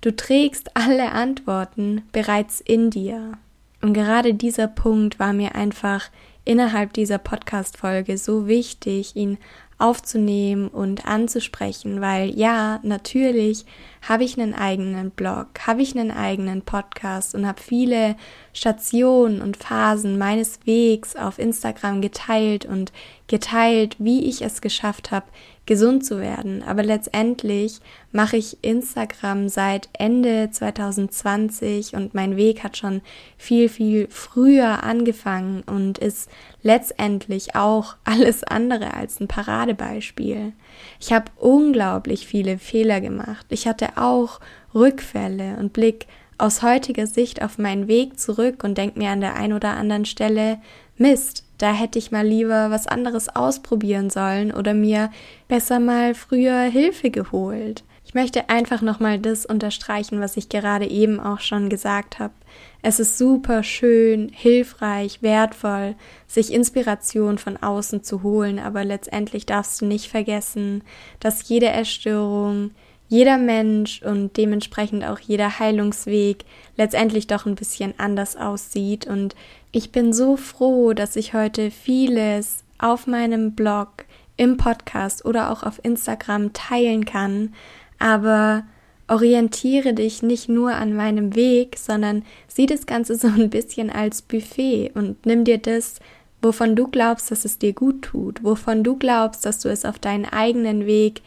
Du 0.00 0.14
trägst 0.14 0.76
alle 0.76 1.12
Antworten 1.12 2.02
bereits 2.12 2.60
in 2.60 2.90
dir. 2.90 3.32
Und 3.80 3.94
gerade 3.94 4.34
dieser 4.34 4.68
Punkt 4.68 5.18
war 5.18 5.32
mir 5.32 5.54
einfach 5.54 6.10
innerhalb 6.44 6.92
dieser 6.92 7.18
Podcast-Folge 7.18 8.18
so 8.18 8.46
wichtig, 8.46 9.14
ihn 9.16 9.38
aufzunehmen 9.78 10.68
und 10.68 11.06
anzusprechen, 11.06 12.00
weil 12.00 12.30
ja, 12.30 12.80
natürlich 12.82 13.64
habe 14.08 14.24
ich 14.24 14.40
einen 14.40 14.54
eigenen 14.54 15.10
Blog, 15.10 15.48
habe 15.66 15.82
ich 15.82 15.94
einen 15.94 16.10
eigenen 16.10 16.62
Podcast 16.62 17.34
und 17.34 17.46
habe 17.46 17.60
viele 17.60 18.16
Stationen 18.54 19.42
und 19.42 19.58
Phasen 19.58 20.16
meines 20.16 20.60
Wegs 20.64 21.14
auf 21.14 21.38
Instagram 21.38 22.00
geteilt 22.00 22.64
und 22.64 22.90
geteilt, 23.26 23.96
wie 23.98 24.24
ich 24.24 24.40
es 24.40 24.62
geschafft 24.62 25.10
habe, 25.10 25.26
gesund 25.68 26.04
zu 26.04 26.18
werden. 26.18 26.62
Aber 26.62 26.82
letztendlich 26.82 27.80
mache 28.10 28.38
ich 28.38 28.64
Instagram 28.64 29.50
seit 29.50 29.90
Ende 29.92 30.50
2020 30.50 31.94
und 31.94 32.14
mein 32.14 32.38
Weg 32.38 32.64
hat 32.64 32.78
schon 32.78 33.02
viel, 33.36 33.68
viel 33.68 34.08
früher 34.10 34.82
angefangen 34.82 35.62
und 35.66 35.98
ist 35.98 36.30
letztendlich 36.62 37.54
auch 37.54 37.96
alles 38.04 38.44
andere 38.44 38.94
als 38.94 39.20
ein 39.20 39.28
Paradebeispiel. 39.28 40.54
Ich 40.98 41.12
habe 41.12 41.26
unglaublich 41.36 42.26
viele 42.26 42.58
Fehler 42.58 43.02
gemacht. 43.02 43.44
Ich 43.50 43.68
hatte 43.68 43.97
auch 44.02 44.40
Rückfälle 44.74 45.56
und 45.58 45.72
Blick 45.72 46.06
aus 46.38 46.62
heutiger 46.62 47.06
Sicht 47.06 47.42
auf 47.42 47.58
meinen 47.58 47.88
Weg 47.88 48.18
zurück 48.18 48.62
und 48.62 48.78
denke 48.78 48.98
mir 48.98 49.10
an 49.10 49.20
der 49.20 49.36
einen 49.36 49.52
oder 49.52 49.70
anderen 49.70 50.04
Stelle, 50.04 50.58
Mist, 50.96 51.44
da 51.58 51.72
hätte 51.72 51.98
ich 51.98 52.12
mal 52.12 52.26
lieber 52.26 52.70
was 52.70 52.86
anderes 52.86 53.28
ausprobieren 53.28 54.10
sollen 54.10 54.52
oder 54.52 54.74
mir 54.74 55.10
besser 55.48 55.80
mal 55.80 56.14
früher 56.14 56.62
Hilfe 56.62 57.10
geholt. 57.10 57.82
Ich 58.08 58.14
möchte 58.14 58.48
einfach 58.48 58.80
nochmal 58.80 59.18
das 59.18 59.44
unterstreichen, 59.44 60.20
was 60.20 60.38
ich 60.38 60.48
gerade 60.48 60.86
eben 60.86 61.20
auch 61.20 61.40
schon 61.40 61.68
gesagt 61.68 62.18
habe. 62.18 62.32
Es 62.80 63.00
ist 63.00 63.18
super 63.18 63.62
schön, 63.62 64.30
hilfreich, 64.32 65.20
wertvoll, 65.20 65.94
sich 66.26 66.52
Inspiration 66.52 67.36
von 67.36 67.58
außen 67.58 68.02
zu 68.02 68.22
holen, 68.22 68.60
aber 68.60 68.82
letztendlich 68.82 69.44
darfst 69.44 69.82
du 69.82 69.84
nicht 69.84 70.08
vergessen, 70.08 70.84
dass 71.20 71.48
jede 71.50 71.66
Erstörung, 71.66 72.70
jeder 73.08 73.38
Mensch 73.38 74.02
und 74.02 74.36
dementsprechend 74.36 75.04
auch 75.04 75.18
jeder 75.18 75.58
Heilungsweg 75.58 76.44
letztendlich 76.76 77.26
doch 77.26 77.46
ein 77.46 77.54
bisschen 77.54 77.94
anders 77.98 78.36
aussieht. 78.36 79.06
Und 79.06 79.34
ich 79.72 79.92
bin 79.92 80.12
so 80.12 80.36
froh, 80.36 80.92
dass 80.92 81.16
ich 81.16 81.34
heute 81.34 81.70
vieles 81.70 82.64
auf 82.78 83.06
meinem 83.06 83.52
Blog, 83.52 84.04
im 84.38 84.56
Podcast 84.56 85.26
oder 85.26 85.50
auch 85.50 85.62
auf 85.64 85.84
Instagram 85.84 86.54
teilen 86.54 87.04
kann, 87.04 87.52
aber 87.98 88.64
orientiere 89.08 89.92
dich 89.92 90.22
nicht 90.22 90.48
nur 90.48 90.72
an 90.74 90.94
meinem 90.94 91.34
Weg, 91.34 91.76
sondern 91.76 92.24
sieh 92.46 92.66
das 92.66 92.86
Ganze 92.86 93.14
so 93.18 93.26
ein 93.26 93.50
bisschen 93.50 93.90
als 93.90 94.22
Buffet 94.22 94.92
und 94.94 95.26
nimm 95.26 95.44
dir 95.44 95.58
das, 95.58 95.98
wovon 96.40 96.76
du 96.76 96.86
glaubst, 96.88 97.30
dass 97.30 97.44
es 97.44 97.58
dir 97.58 97.72
gut 97.72 98.02
tut, 98.02 98.44
wovon 98.44 98.84
du 98.84 98.96
glaubst, 98.96 99.44
dass 99.44 99.58
du 99.58 99.68
es 99.68 99.84
auf 99.84 99.98
deinen 99.98 100.24
eigenen 100.24 100.86
Weg 100.86 101.22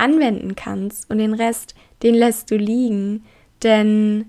anwenden 0.00 0.56
kannst 0.56 1.10
und 1.10 1.18
den 1.18 1.34
Rest, 1.34 1.74
den 2.02 2.14
lässt 2.14 2.50
du 2.50 2.56
liegen, 2.56 3.24
denn 3.62 4.26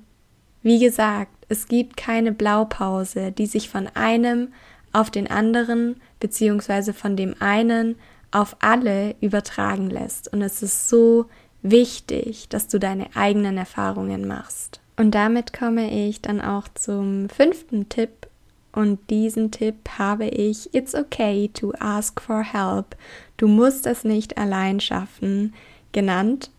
wie 0.62 0.80
gesagt, 0.80 1.32
es 1.50 1.68
gibt 1.68 1.98
keine 1.98 2.32
Blaupause, 2.32 3.32
die 3.32 3.46
sich 3.46 3.70
von 3.70 3.88
einem 3.94 4.50
auf 4.94 5.10
den 5.10 5.30
anderen 5.30 5.96
beziehungsweise 6.20 6.94
von 6.94 7.16
dem 7.16 7.36
einen 7.40 7.96
auf 8.32 8.56
alle 8.60 9.16
übertragen 9.22 9.90
lässt 9.90 10.32
und 10.32 10.42
es 10.42 10.62
ist 10.62 10.90
so 10.90 11.26
wichtig, 11.62 12.50
dass 12.50 12.68
du 12.68 12.80
deine 12.80 13.08
eigenen 13.16 13.58
Erfahrungen 13.58 14.28
machst. 14.28 14.82
Und 14.98 15.16
damit 15.16 15.54
komme 15.54 15.90
ich 16.08 16.22
dann 16.22 16.42
auch 16.42 16.68
zum 16.76 17.30
fünften 17.30 17.90
Tipp. 17.90 18.28
Und 18.74 19.10
diesen 19.10 19.52
Tipp 19.52 19.76
habe 19.98 20.28
ich 20.28 20.74
It's 20.74 20.96
okay 20.96 21.50
to 21.54 21.74
ask 21.80 22.22
for 22.22 22.42
help. 22.42 22.96
Du 23.42 23.48
musst 23.48 23.88
es 23.88 24.04
nicht 24.04 24.38
allein 24.38 24.80
schaffen 24.80 25.56
genannt. 25.94 26.52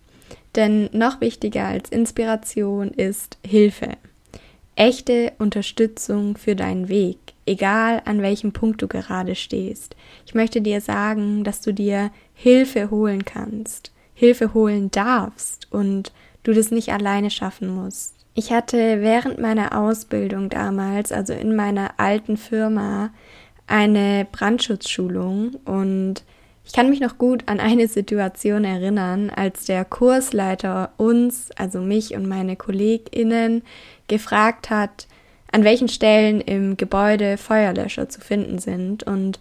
Denn 0.57 0.90
noch 0.92 1.21
wichtiger 1.21 1.66
als 1.66 1.88
Inspiration 1.90 2.88
ist 2.88 3.38
Hilfe. 3.47 3.90
Echte 4.75 5.33
Unterstützung 5.38 6.37
für 6.37 6.57
deinen 6.57 6.88
Weg, 6.88 7.18
egal 7.47 8.03
an 8.05 8.21
welchem 8.21 8.53
Punkt 8.53 8.83
du 8.83 8.88
gerade 8.88 9.37
stehst. 9.37 9.95
Ich 10.27 10.35
möchte 10.35 10.61
dir 10.61 10.81
sagen, 10.81 11.45
dass 11.45 11.61
du 11.61 11.73
dir 11.73 12.11
Hilfe 12.35 12.90
holen 12.90 13.25
kannst. 13.25 13.92
Hilfe 14.12 14.53
holen 14.53 14.90
darfst 14.90 15.68
und 15.71 16.11
du 16.42 16.53
das 16.53 16.73
nicht 16.73 16.88
alleine 16.88 17.31
schaffen 17.31 17.68
musst. 17.68 18.16
Ich 18.35 18.51
hatte 18.51 19.03
während 19.03 19.38
meiner 19.38 19.79
Ausbildung 19.79 20.49
damals, 20.49 21.12
also 21.12 21.33
in 21.33 21.55
meiner 21.55 21.92
alten 21.99 22.37
Firma, 22.37 23.11
eine 23.68 24.27
Brandschutzschulung 24.33 25.55
und 25.64 26.25
ich 26.64 26.72
kann 26.72 26.90
mich 26.90 27.01
noch 27.01 27.18
gut 27.18 27.44
an 27.46 27.61
eine 27.61 27.88
Situation 27.88 28.64
erinnern, 28.64 29.31
als 29.31 29.66
der 29.66 29.85
Kursleiter 29.85 30.92
uns, 30.96 31.51
also 31.57 31.81
mich 31.81 32.14
und 32.14 32.29
meine 32.29 32.57
KollegInnen, 32.57 33.62
gefragt 34.09 34.70
hat, 34.70 35.07
an 35.51 35.64
welchen 35.64 35.88
Stellen 35.88 36.40
im 36.40 36.77
Gebäude 36.77 37.37
Feuerlöscher 37.37 38.09
zu 38.09 38.20
finden 38.20 38.59
sind 38.59 39.03
und 39.03 39.38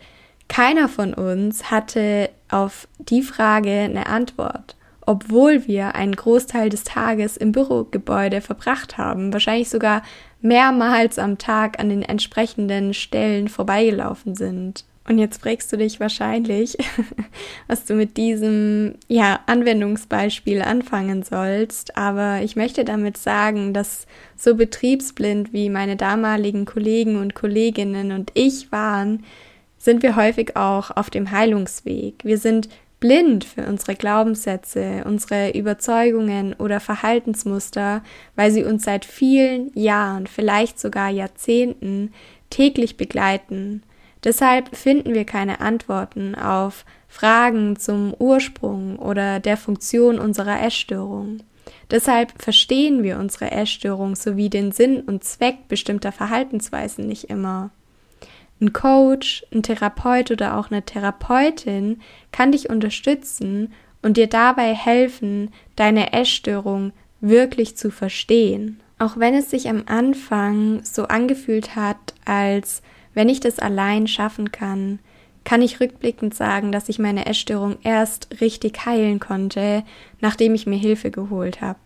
keiner 0.47 0.89
von 0.89 1.13
uns 1.13 1.71
hatte 1.71 2.29
auf 2.49 2.89
die 2.99 3.21
Frage 3.21 3.71
eine 3.71 4.07
Antwort, 4.07 4.75
obwohl 5.05 5.65
wir 5.65 5.95
einen 5.95 6.15
Großteil 6.15 6.67
des 6.69 6.83
Tages 6.83 7.37
im 7.37 7.53
Bürogebäude 7.53 8.41
verbracht 8.41 8.97
haben, 8.97 9.31
wahrscheinlich 9.31 9.69
sogar 9.69 10.01
mehrmals 10.41 11.17
am 11.17 11.37
Tag 11.37 11.79
an 11.79 11.87
den 11.87 12.01
entsprechenden 12.01 12.93
Stellen 12.93 13.47
vorbeigelaufen 13.47 14.35
sind. 14.35 14.83
Und 15.07 15.17
jetzt 15.17 15.41
fragst 15.41 15.73
du 15.73 15.77
dich 15.77 15.99
wahrscheinlich, 15.99 16.77
was 17.67 17.85
du 17.85 17.95
mit 17.95 18.17
diesem 18.17 18.95
ja, 19.07 19.39
Anwendungsbeispiel 19.47 20.61
anfangen 20.61 21.23
sollst. 21.23 21.97
Aber 21.97 22.41
ich 22.43 22.55
möchte 22.55 22.85
damit 22.85 23.17
sagen, 23.17 23.73
dass 23.73 24.05
so 24.35 24.55
betriebsblind 24.55 25.53
wie 25.53 25.69
meine 25.69 25.95
damaligen 25.95 26.65
Kollegen 26.65 27.17
und 27.17 27.33
Kolleginnen 27.33 28.11
und 28.11 28.31
ich 28.35 28.71
waren, 28.71 29.23
sind 29.77 30.03
wir 30.03 30.15
häufig 30.15 30.55
auch 30.55 30.91
auf 30.95 31.09
dem 31.09 31.31
Heilungsweg. 31.31 32.23
Wir 32.23 32.37
sind 32.37 32.69
blind 32.99 33.43
für 33.43 33.65
unsere 33.65 33.95
Glaubenssätze, 33.95 35.03
unsere 35.05 35.57
Überzeugungen 35.57 36.53
oder 36.53 36.79
Verhaltensmuster, 36.79 38.03
weil 38.35 38.51
sie 38.51 38.63
uns 38.63 38.83
seit 38.83 39.05
vielen 39.05 39.71
Jahren, 39.73 40.27
vielleicht 40.27 40.79
sogar 40.79 41.09
Jahrzehnten 41.09 42.13
täglich 42.51 42.97
begleiten. 42.97 43.81
Deshalb 44.23 44.75
finden 44.75 45.13
wir 45.13 45.25
keine 45.25 45.61
Antworten 45.61 46.35
auf 46.35 46.85
Fragen 47.07 47.75
zum 47.77 48.13
Ursprung 48.13 48.97
oder 48.97 49.39
der 49.39 49.57
Funktion 49.57 50.19
unserer 50.19 50.61
Essstörung. 50.63 51.39
Deshalb 51.89 52.41
verstehen 52.41 53.03
wir 53.03 53.19
unsere 53.19 53.51
Essstörung 53.51 54.15
sowie 54.15 54.49
den 54.49 54.71
Sinn 54.71 55.01
und 55.01 55.23
Zweck 55.23 55.67
bestimmter 55.67 56.11
Verhaltensweisen 56.11 57.07
nicht 57.07 57.25
immer. 57.25 57.71
Ein 58.61 58.73
Coach, 58.73 59.43
ein 59.51 59.63
Therapeut 59.63 60.29
oder 60.29 60.57
auch 60.57 60.69
eine 60.69 60.83
Therapeutin 60.83 61.99
kann 62.31 62.51
dich 62.51 62.69
unterstützen 62.69 63.73
und 64.03 64.17
dir 64.17 64.27
dabei 64.27 64.73
helfen, 64.73 65.51
deine 65.75 66.13
Essstörung 66.13 66.93
wirklich 67.21 67.75
zu 67.75 67.89
verstehen. 67.91 68.79
Auch 68.99 69.17
wenn 69.17 69.33
es 69.33 69.49
sich 69.49 69.67
am 69.67 69.83
Anfang 69.87 70.83
so 70.83 71.05
angefühlt 71.05 71.75
hat, 71.75 72.13
als 72.23 72.83
wenn 73.13 73.29
ich 73.29 73.39
das 73.39 73.59
allein 73.59 74.07
schaffen 74.07 74.51
kann, 74.51 74.99
kann 75.43 75.61
ich 75.61 75.79
rückblickend 75.79 76.35
sagen, 76.35 76.71
dass 76.71 76.89
ich 76.89 76.99
meine 76.99 77.25
Essstörung 77.25 77.77
erst 77.83 78.41
richtig 78.41 78.85
heilen 78.85 79.19
konnte, 79.19 79.83
nachdem 80.19 80.53
ich 80.53 80.67
mir 80.67 80.77
Hilfe 80.77 81.11
geholt 81.11 81.61
habe, 81.61 81.79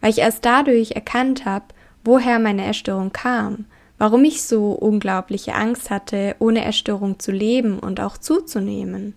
weil 0.00 0.10
ich 0.10 0.18
erst 0.18 0.44
dadurch 0.44 0.92
erkannt 0.92 1.44
habe, 1.44 1.66
woher 2.02 2.38
meine 2.38 2.64
Essstörung 2.66 3.12
kam, 3.12 3.66
warum 3.98 4.24
ich 4.24 4.42
so 4.42 4.72
unglaubliche 4.72 5.54
Angst 5.54 5.90
hatte, 5.90 6.36
ohne 6.38 6.64
Essstörung 6.64 7.18
zu 7.18 7.30
leben 7.30 7.78
und 7.78 8.00
auch 8.00 8.18
zuzunehmen. 8.18 9.14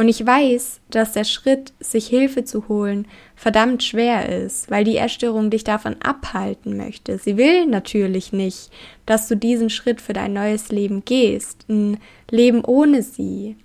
Und 0.00 0.08
ich 0.08 0.26
weiß, 0.26 0.80
dass 0.88 1.12
der 1.12 1.24
Schritt, 1.24 1.74
sich 1.78 2.06
Hilfe 2.06 2.42
zu 2.42 2.68
holen, 2.68 3.06
verdammt 3.36 3.82
schwer 3.82 4.30
ist, 4.30 4.70
weil 4.70 4.82
die 4.82 4.96
Essstörung 4.96 5.50
dich 5.50 5.62
davon 5.62 5.96
abhalten 6.00 6.78
möchte. 6.78 7.18
Sie 7.18 7.36
will 7.36 7.66
natürlich 7.66 8.32
nicht, 8.32 8.70
dass 9.04 9.28
du 9.28 9.36
diesen 9.36 9.68
Schritt 9.68 10.00
für 10.00 10.14
dein 10.14 10.32
neues 10.32 10.70
Leben 10.70 11.04
gehst, 11.04 11.66
ein 11.68 11.98
Leben 12.30 12.64
ohne 12.64 13.02
sie. 13.02 13.56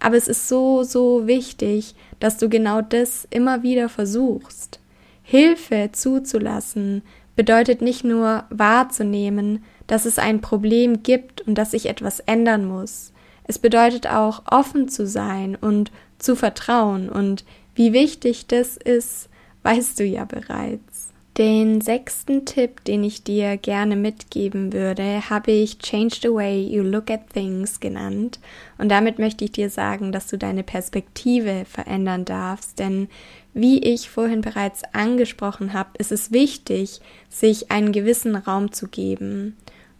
Aber 0.00 0.16
es 0.16 0.28
ist 0.28 0.48
so, 0.48 0.82
so 0.82 1.26
wichtig, 1.26 1.94
dass 2.20 2.38
du 2.38 2.48
genau 2.48 2.80
das 2.80 3.28
immer 3.28 3.62
wieder 3.62 3.90
versuchst. 3.90 4.80
Hilfe 5.22 5.90
zuzulassen 5.92 7.02
bedeutet 7.36 7.82
nicht 7.82 8.02
nur 8.02 8.44
wahrzunehmen, 8.48 9.62
dass 9.88 10.06
es 10.06 10.18
ein 10.18 10.40
Problem 10.40 11.02
gibt 11.02 11.42
und 11.42 11.56
dass 11.56 11.72
sich 11.72 11.84
etwas 11.84 12.20
ändern 12.20 12.64
muss. 12.64 13.12
Es 13.52 13.58
bedeutet 13.58 14.06
auch 14.06 14.44
offen 14.50 14.88
zu 14.88 15.06
sein 15.06 15.56
und 15.56 15.92
zu 16.18 16.36
vertrauen 16.36 17.10
und 17.10 17.44
wie 17.74 17.92
wichtig 17.92 18.46
das 18.46 18.78
ist, 18.78 19.28
weißt 19.62 20.00
du 20.00 20.04
ja 20.04 20.24
bereits. 20.24 21.12
Den 21.36 21.82
sechsten 21.82 22.46
Tipp, 22.46 22.82
den 22.84 23.04
ich 23.04 23.24
dir 23.24 23.58
gerne 23.58 23.94
mitgeben 23.94 24.72
würde, 24.72 25.28
habe 25.28 25.50
ich 25.50 25.80
Change 25.80 26.16
the 26.22 26.28
Way 26.32 26.66
You 26.66 26.82
Look 26.82 27.10
at 27.10 27.28
Things 27.34 27.78
genannt. 27.78 28.40
Und 28.78 28.88
damit 28.88 29.18
möchte 29.18 29.44
ich 29.44 29.52
dir 29.52 29.68
sagen, 29.68 30.12
dass 30.12 30.28
du 30.28 30.38
deine 30.38 30.62
Perspektive 30.62 31.66
verändern 31.66 32.24
darfst. 32.24 32.78
Denn 32.78 33.08
wie 33.52 33.80
ich 33.80 34.08
vorhin 34.08 34.40
bereits 34.40 34.82
angesprochen 34.94 35.74
habe, 35.74 35.90
ist 35.98 36.10
es 36.10 36.32
wichtig, 36.32 37.02
sich 37.28 37.70
einen 37.70 37.92
gewissen 37.92 38.34
Raum 38.34 38.72
zu 38.72 38.88
geben. 38.88 39.58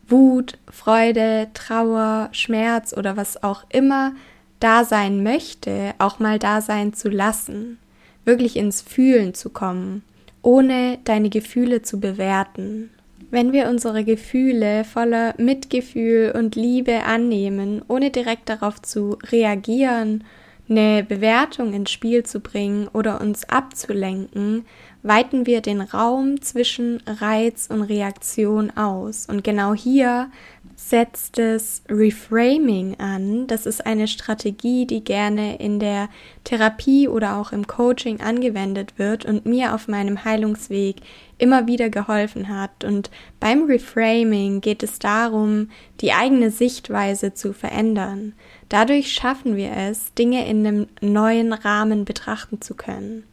Wut, 0.09 0.59
Freude, 0.71 1.49
Trauer, 1.55 2.29
Schmerz 2.33 2.95
oder 2.97 3.17
was 3.17 3.43
auch 3.43 3.65
immer 3.71 4.13
da 4.61 4.85
sein 4.85 5.23
möchte, 5.23 5.95
auch 5.99 6.19
mal 6.19 6.39
da 6.39 6.61
sein 6.61 6.93
zu 6.93 7.09
lassen, 7.09 7.79
wirklich 8.25 8.57
ins 8.57 8.81
Fühlen 8.81 9.35
zu 9.35 9.51
kommen, 9.51 10.03
ohne 10.43 10.99
deine 11.05 11.31
Gefühle 11.31 11.83
zu 11.83 11.99
bewerten. 11.99 12.91
Wenn 13.31 13.53
wir 13.53 13.69
unsere 13.69 14.05
Gefühle 14.05 14.85
voller 14.85 15.35
Mitgefühl 15.39 16.33
und 16.37 16.55
Liebe 16.55 17.05
annehmen, 17.05 17.83
ohne 17.89 18.11
direkt 18.11 18.49
darauf 18.49 18.83
zu 18.83 19.19
reagieren, 19.31 20.25
eine 20.69 21.03
Bewertung 21.03 21.73
ins 21.73 21.91
Spiel 21.91 22.25
zu 22.25 22.41
bringen 22.41 22.89
oder 22.89 23.21
uns 23.21 23.49
abzulenken, 23.49 24.65
weiten 25.03 25.47
wir 25.47 25.61
den 25.61 25.81
Raum 25.81 26.41
zwischen 26.41 27.03
Reiz 27.07 27.69
und 27.71 27.83
Reaktion 27.83 28.71
aus. 28.77 29.27
Und 29.27 29.43
genau 29.45 29.75
hier 29.75 30.31
setzt 30.77 31.39
es 31.39 31.83
Reframing 31.89 32.99
an. 32.99 33.47
Das 33.47 33.67
ist 33.67 33.87
eine 33.87 34.09
Strategie, 34.09 34.87
die 34.87 35.05
gerne 35.05 35.57
in 35.57 35.79
der 35.79 36.09
Therapie 36.45 37.09
oder 37.09 37.37
auch 37.37 37.53
im 37.53 37.67
Coaching 37.67 38.21
angewendet 38.21 38.99
wird 38.99 39.25
und 39.25 39.47
mir 39.47 39.75
auf 39.75 39.89
meinem 39.89 40.25
Heilungsweg 40.25 40.97
immer 41.39 41.67
wieder 41.67 41.89
geholfen 41.89 42.49
hat. 42.49 42.85
Und 42.85 43.11
beim 43.41 43.65
Reframing 43.65 44.61
geht 44.61 44.83
es 44.83 44.99
darum, 44.99 45.71
die 46.01 46.13
eigene 46.13 46.51
Sichtweise 46.51 47.35
zu 47.35 47.53
verändern. 47.53 48.35
Dadurch 48.69 49.13
schaffen 49.13 49.57
wir 49.57 49.73
es, 49.77 50.15
Dinge 50.15 50.47
in 50.49 50.67
einem 50.67 50.89
neuen 51.01 51.53
Rahmen 51.53 52.05
betrachten 52.05 52.61
zu 52.61 52.75
können. 52.75 53.25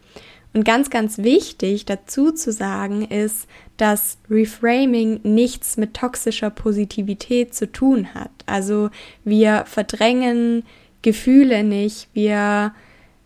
Und 0.54 0.66
ganz, 0.66 0.90
ganz 0.90 1.20
wichtig 1.20 1.86
dazu 1.86 2.32
zu 2.32 2.52
sagen 2.52 3.06
ist, 3.06 3.48
dass 3.78 4.18
Reframing 4.30 5.20
nichts 5.24 5.78
mit 5.78 5.94
toxischer 5.94 6.50
Positivität 6.50 7.54
zu 7.54 7.72
tun 7.72 8.14
hat. 8.16 8.32
Also 8.48 8.90
wir 9.24 9.64
verdrängen 9.68 10.64
Gefühle 11.02 11.64
nicht, 11.64 12.10
wir 12.14 12.74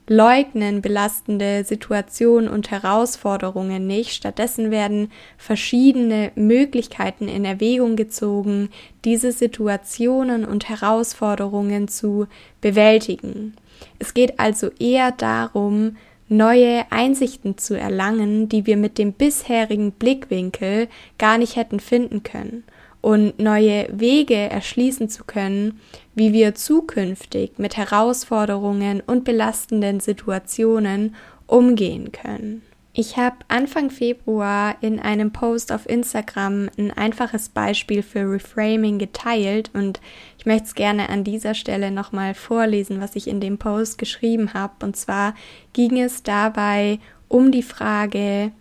leugnen 0.07 0.81
belastende 0.81 1.63
Situationen 1.63 2.49
und 2.49 2.71
Herausforderungen 2.71 3.87
nicht. 3.87 4.11
Stattdessen 4.11 4.69
werden 4.69 5.09
verschiedene 5.37 6.31
Möglichkeiten 6.35 7.29
in 7.29 7.45
Erwägung 7.45 7.95
gezogen, 7.95 8.69
diese 9.05 9.31
Situationen 9.31 10.43
und 10.43 10.67
Herausforderungen 10.67 11.87
zu 11.87 12.27
bewältigen. 12.59 13.55
Es 13.97 14.13
geht 14.13 14.39
also 14.39 14.69
eher 14.77 15.11
darum, 15.11 15.95
neue 16.35 16.91
Einsichten 16.91 17.57
zu 17.57 17.77
erlangen, 17.77 18.49
die 18.49 18.65
wir 18.65 18.77
mit 18.77 18.97
dem 18.97 19.13
bisherigen 19.13 19.91
Blickwinkel 19.91 20.87
gar 21.17 21.37
nicht 21.37 21.55
hätten 21.55 21.79
finden 21.79 22.23
können 22.23 22.63
und 23.01 23.37
neue 23.37 23.87
Wege 23.91 24.35
erschließen 24.35 25.09
zu 25.09 25.25
können, 25.25 25.79
wie 26.15 26.33
wir 26.33 26.55
zukünftig 26.55 27.57
mit 27.57 27.77
Herausforderungen 27.77 29.01
und 29.05 29.25
belastenden 29.25 29.99
Situationen 29.99 31.15
umgehen 31.45 32.11
können. 32.11 32.63
Ich 32.95 33.17
habe 33.17 33.37
Anfang 33.47 33.89
Februar 33.89 34.75
in 34.81 34.99
einem 34.99 35.31
Post 35.31 35.71
auf 35.71 35.89
Instagram 35.89 36.69
ein 36.77 36.91
einfaches 36.91 37.49
Beispiel 37.49 38.03
für 38.03 38.31
Reframing 38.31 38.99
geteilt 38.99 39.71
und 39.73 39.99
ich 40.37 40.45
möchte 40.45 40.65
es 40.65 40.75
gerne 40.75 41.09
an 41.09 41.23
dieser 41.23 41.55
Stelle 41.55 41.89
nochmal 41.89 42.35
vorlesen, 42.35 43.01
was 43.01 43.15
ich 43.15 43.27
in 43.27 43.41
dem 43.41 43.57
Post 43.57 43.97
geschrieben 43.97 44.53
habe. 44.53 44.85
Und 44.85 44.95
zwar 44.95 45.33
ging 45.73 45.99
es 45.99 46.21
dabei 46.21 46.99
um 47.29 47.51
die 47.51 47.63
Frage, 47.63 48.51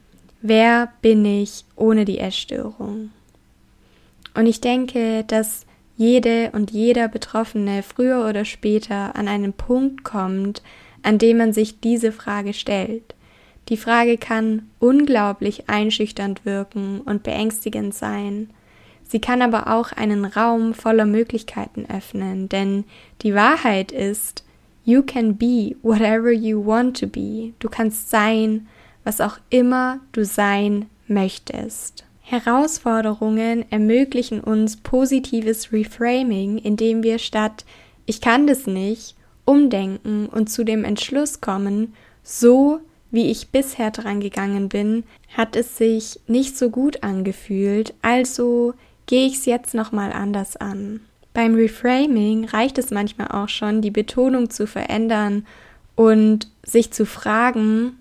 wer 0.40 0.90
bin 1.03 1.27
ich 1.27 1.66
ohne 1.77 2.07
die 2.07 2.18
Essstörung? 2.18 3.11
Und 4.35 4.47
ich 4.47 4.62
denke, 4.62 5.25
dass 5.25 5.66
jede 5.99 6.53
und 6.53 6.71
jeder 6.71 7.09
Betroffene 7.09 7.83
früher 7.83 8.27
oder 8.27 8.47
später 8.47 9.14
an 9.14 9.29
einen 9.29 9.53
Punkt 9.53 10.05
kommt, 10.05 10.62
an 11.03 11.18
dem 11.18 11.37
man 11.37 11.53
sich 11.53 11.81
diese 11.81 12.12
Frage 12.12 12.55
stellt. 12.55 13.14
Die 13.68 13.77
Frage 13.77 14.18
kann 14.18 14.68
unglaublich 14.79 15.68
einschüchternd 15.68 16.44
wirken 16.44 17.01
und 17.01 17.22
beängstigend 17.22 17.94
sein. 17.94 18.51
Sie 19.05 19.20
kann 19.20 19.42
aber 19.42 19.68
auch 19.72 19.92
einen 19.92 20.25
Raum 20.25 20.75
voller 20.75 21.07
Möglichkeiten 21.07 21.87
öffnen, 21.87 22.48
denn 22.48 22.85
die 23.22 23.35
Wahrheit 23.35 23.92
ist, 23.92 24.44
you 24.85 25.03
can 25.03 25.37
be 25.37 25.77
whatever 25.83 26.33
you 26.33 26.64
want 26.64 26.98
to 26.98 27.07
be. 27.07 27.53
Du 27.59 27.68
kannst 27.68 28.11
sein, 28.11 28.66
was 29.05 29.20
auch 29.20 29.38
immer 29.51 30.01
du 30.12 30.25
sein 30.25 30.87
möchtest. 31.07 32.05
Herausforderungen 32.22 33.70
ermöglichen 33.70 34.40
uns 34.40 34.77
positives 34.77 35.72
Reframing, 35.72 36.59
indem 36.59 37.03
wir 37.03 37.18
statt 37.18 37.64
ich 38.07 38.20
kann 38.20 38.46
das 38.46 38.66
nicht 38.66 39.14
umdenken 39.44 40.27
und 40.27 40.48
zu 40.48 40.64
dem 40.64 40.85
Entschluss 40.85 41.40
kommen, 41.40 41.94
so 42.22 42.81
wie 43.12 43.31
ich 43.31 43.51
bisher 43.51 43.92
dran 43.92 44.18
gegangen 44.18 44.68
bin, 44.68 45.05
hat 45.37 45.55
es 45.55 45.79
sich 45.79 46.18
nicht 46.27 46.59
so 46.59 46.70
gut 46.70 47.05
angefühlt, 47.05 47.94
also 48.03 48.75
gehe 49.07 49.29
ich 49.29 49.37
es 49.37 49.46
jetzt 49.46 49.75
nochmal 49.75 50.12
anders 50.12 50.57
an. 50.57 51.01
Beim 51.33 51.55
Reframing 51.55 52.46
reicht 52.46 52.79
es 52.79 52.90
manchmal 52.90 53.29
auch 53.29 53.48
schon, 53.48 53.81
die 53.81 53.92
Betonung 53.92 54.51
zu 54.51 54.66
verändern 54.66 55.46
und 55.94 56.48
sich 56.64 56.90
zu 56.90 57.07
fragen, 57.07 57.98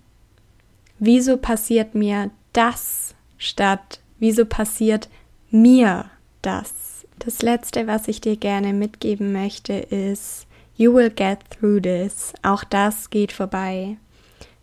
wieso 0.98 1.38
passiert 1.38 1.94
mir 1.94 2.32
das 2.54 3.14
statt 3.38 4.02
wieso 4.22 4.46
passiert 4.46 5.10
mir 5.50 6.06
das? 6.42 7.06
Das 7.20 7.42
letzte, 7.42 7.88
was 7.88 8.08
ich 8.08 8.22
dir 8.22 8.38
gerne 8.38 8.72
mitgeben 8.72 9.34
möchte, 9.34 9.74
ist, 9.74 10.48
you 10.78 10.94
will 10.94 11.10
get 11.10 11.40
through 11.50 11.82
this. 11.82 12.34
Auch 12.42 12.64
das 12.64 13.10
geht 13.10 13.34
vorbei. 13.34 13.98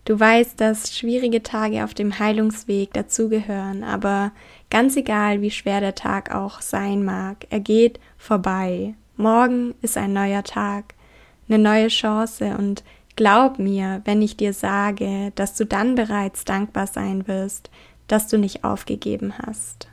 Du 0.05 0.19
weißt, 0.19 0.61
dass 0.61 0.97
schwierige 0.97 1.43
Tage 1.43 1.85
auf 1.85 1.93
dem 1.93 2.19
Heilungsweg 2.19 2.93
dazugehören, 2.95 3.85
aber 3.85 4.33
ganz 4.71 4.97
egal, 4.97 5.43
wie 5.43 5.51
schwer 5.51 5.81
der 5.81 5.95
Tag 5.95 6.35
auch 6.35 6.63
sein 6.63 7.05
mag, 7.05 7.47
er 7.51 7.61
geht 7.61 8.01
vorbei. 8.17 8.95
Morgen 9.17 9.75
ist 9.83 9.99
ein 9.99 10.13
neuer 10.13 10.45
Tag, 10.45 10.95
eine 11.49 11.59
neue 11.59 11.89
Chance 11.89 12.57
und 12.57 12.85
glaub 13.17 13.59
mir, 13.59 14.01
wenn 14.05 14.23
ich 14.23 14.37
dir 14.37 14.53
sage, 14.53 15.33
dass 15.35 15.55
du 15.57 15.67
dann 15.67 15.95
bereits 15.95 16.45
dankbar 16.45 16.87
sein 16.87 17.27
wirst, 17.27 17.71
dass 18.07 18.29
du 18.29 18.39
nicht 18.39 18.65
aufgegeben 18.65 19.35
hast. 19.39 19.89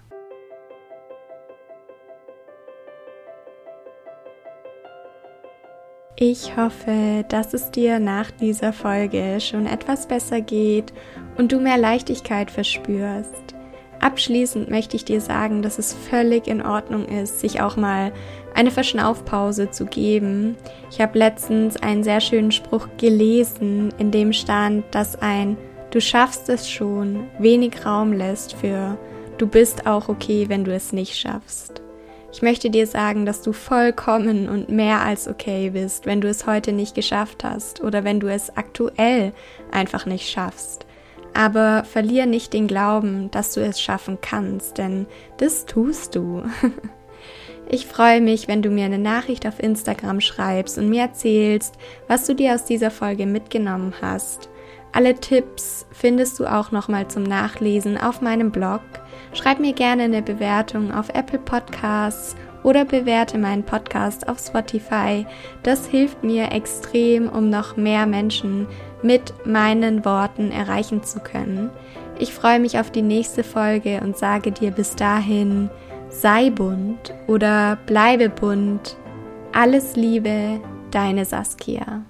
Ich 6.17 6.56
hoffe, 6.56 7.25
dass 7.28 7.54
es 7.54 7.71
dir 7.71 7.99
nach 7.99 8.32
dieser 8.32 8.71
Folge 8.71 9.39
schon 9.41 9.65
etwas 9.65 10.08
besser 10.08 10.39
geht 10.39 10.93
und 11.38 11.51
du 11.51 11.60
mehr 11.60 11.78
Leichtigkeit 11.78 12.49
verspürst. 12.49 13.54
Abschließend 13.99 14.69
möchte 14.69 14.95
ich 14.95 15.04
dir 15.04 15.19
sagen, 15.19 15.62
dass 15.62 15.78
es 15.78 15.93
völlig 15.93 16.47
in 16.47 16.62
Ordnung 16.62 17.06
ist, 17.08 17.41
sich 17.41 17.62
auch 17.62 17.75
mal 17.75 18.13
eine 18.54 18.71
Verschnaufpause 18.71 19.71
zu 19.71 19.88
geben. 19.88 20.56
Ich 20.89 21.01
habe 21.01 21.19
letztens 21.19 21.75
einen 21.75 22.04
sehr 22.06 22.21
schönen 22.21 22.54
Spruch 22.54 22.88
gelesen, 22.97 23.93
in 23.97 24.12
dem 24.12 24.32
stand, 24.32 24.86
dass 24.91 25.21
ein 25.21 25.58
Du 25.91 25.99
schaffst 25.99 26.49
es 26.49 26.69
schon 26.69 27.28
wenig 27.39 27.86
Raum 27.86 28.13
lässt 28.13 28.54
für 28.54 28.97
Du 29.38 29.47
bist 29.47 29.86
auch 29.86 30.08
okay, 30.08 30.47
wenn 30.47 30.63
du 30.63 30.73
es 30.73 30.93
nicht 30.93 31.17
schaffst. 31.17 31.84
Ich 32.35 32.41
möchte 32.41 32.69
dir 32.69 32.85
sagen, 32.85 33.25
dass 33.25 33.41
du 33.41 33.53
vollkommen 33.53 34.49
und 34.49 34.67
mehr 34.67 34.99
als 34.99 35.29
okay 35.29 35.69
bist, 35.69 36.05
wenn 36.05 36.19
du 36.19 36.27
es 36.27 36.45
heute 36.45 36.73
nicht 36.73 36.93
geschafft 36.93 37.45
hast 37.45 37.81
oder 37.81 38.03
wenn 38.03 38.19
du 38.19 38.27
es 38.27 38.57
aktuell 38.57 39.31
einfach 39.71 40.05
nicht 40.05 40.29
schaffst. 40.29 40.85
Aber 41.33 41.85
verlier 41.85 42.25
nicht 42.25 42.51
den 42.51 42.67
Glauben, 42.67 43.31
dass 43.31 43.53
du 43.53 43.61
es 43.61 43.79
schaffen 43.79 44.17
kannst, 44.19 44.77
denn 44.77 45.05
das 45.37 45.65
tust 45.65 46.15
du. 46.15 46.43
Ich 47.67 47.87
freue 47.87 48.21
mich, 48.21 48.47
wenn 48.47 48.61
du 48.61 48.69
mir 48.69 48.85
eine 48.85 48.99
Nachricht 48.99 49.47
auf 49.47 49.59
Instagram 49.59 50.21
schreibst 50.21 50.77
und 50.77 50.87
mir 50.87 51.01
erzählst, 51.01 51.73
was 52.07 52.27
du 52.27 52.35
dir 52.35 52.53
aus 52.53 52.65
dieser 52.65 52.91
Folge 52.91 53.25
mitgenommen 53.25 53.91
hast. 54.03 54.49
Alle 54.91 55.15
Tipps 55.15 55.87
findest 55.91 56.37
du 56.37 56.45
auch 56.45 56.69
nochmal 56.69 57.07
zum 57.07 57.23
Nachlesen 57.23 57.97
auf 57.97 58.21
meinem 58.21 58.51
Blog. 58.51 58.81
Schreib 59.35 59.59
mir 59.59 59.73
gerne 59.73 60.03
eine 60.03 60.21
Bewertung 60.21 60.93
auf 60.93 61.09
Apple 61.09 61.39
Podcasts 61.39 62.37
oder 62.63 62.85
bewerte 62.85 63.37
meinen 63.37 63.63
Podcast 63.63 64.29
auf 64.29 64.39
Spotify. 64.39 65.25
Das 65.61 65.85
hilft 65.85 66.23
mir 66.23 66.53
extrem, 66.53 67.27
um 67.27 67.49
noch 67.49 67.75
mehr 67.75 68.05
Menschen 68.07 68.65
mit 69.03 69.33
meinen 69.45 70.05
Worten 70.05 70.51
erreichen 70.51 71.03
zu 71.03 71.19
können. 71.19 71.69
Ich 72.17 72.33
freue 72.33 72.61
mich 72.61 72.79
auf 72.79 72.91
die 72.91 73.01
nächste 73.01 73.43
Folge 73.43 73.99
und 74.01 74.17
sage 74.17 74.53
dir 74.53 74.71
bis 74.71 74.95
dahin, 74.95 75.69
sei 76.09 76.49
bunt 76.49 77.13
oder 77.27 77.77
bleibe 77.85 78.29
bunt. 78.29 78.95
Alles 79.51 79.97
Liebe, 79.97 80.61
deine 80.91 81.25
Saskia. 81.25 82.03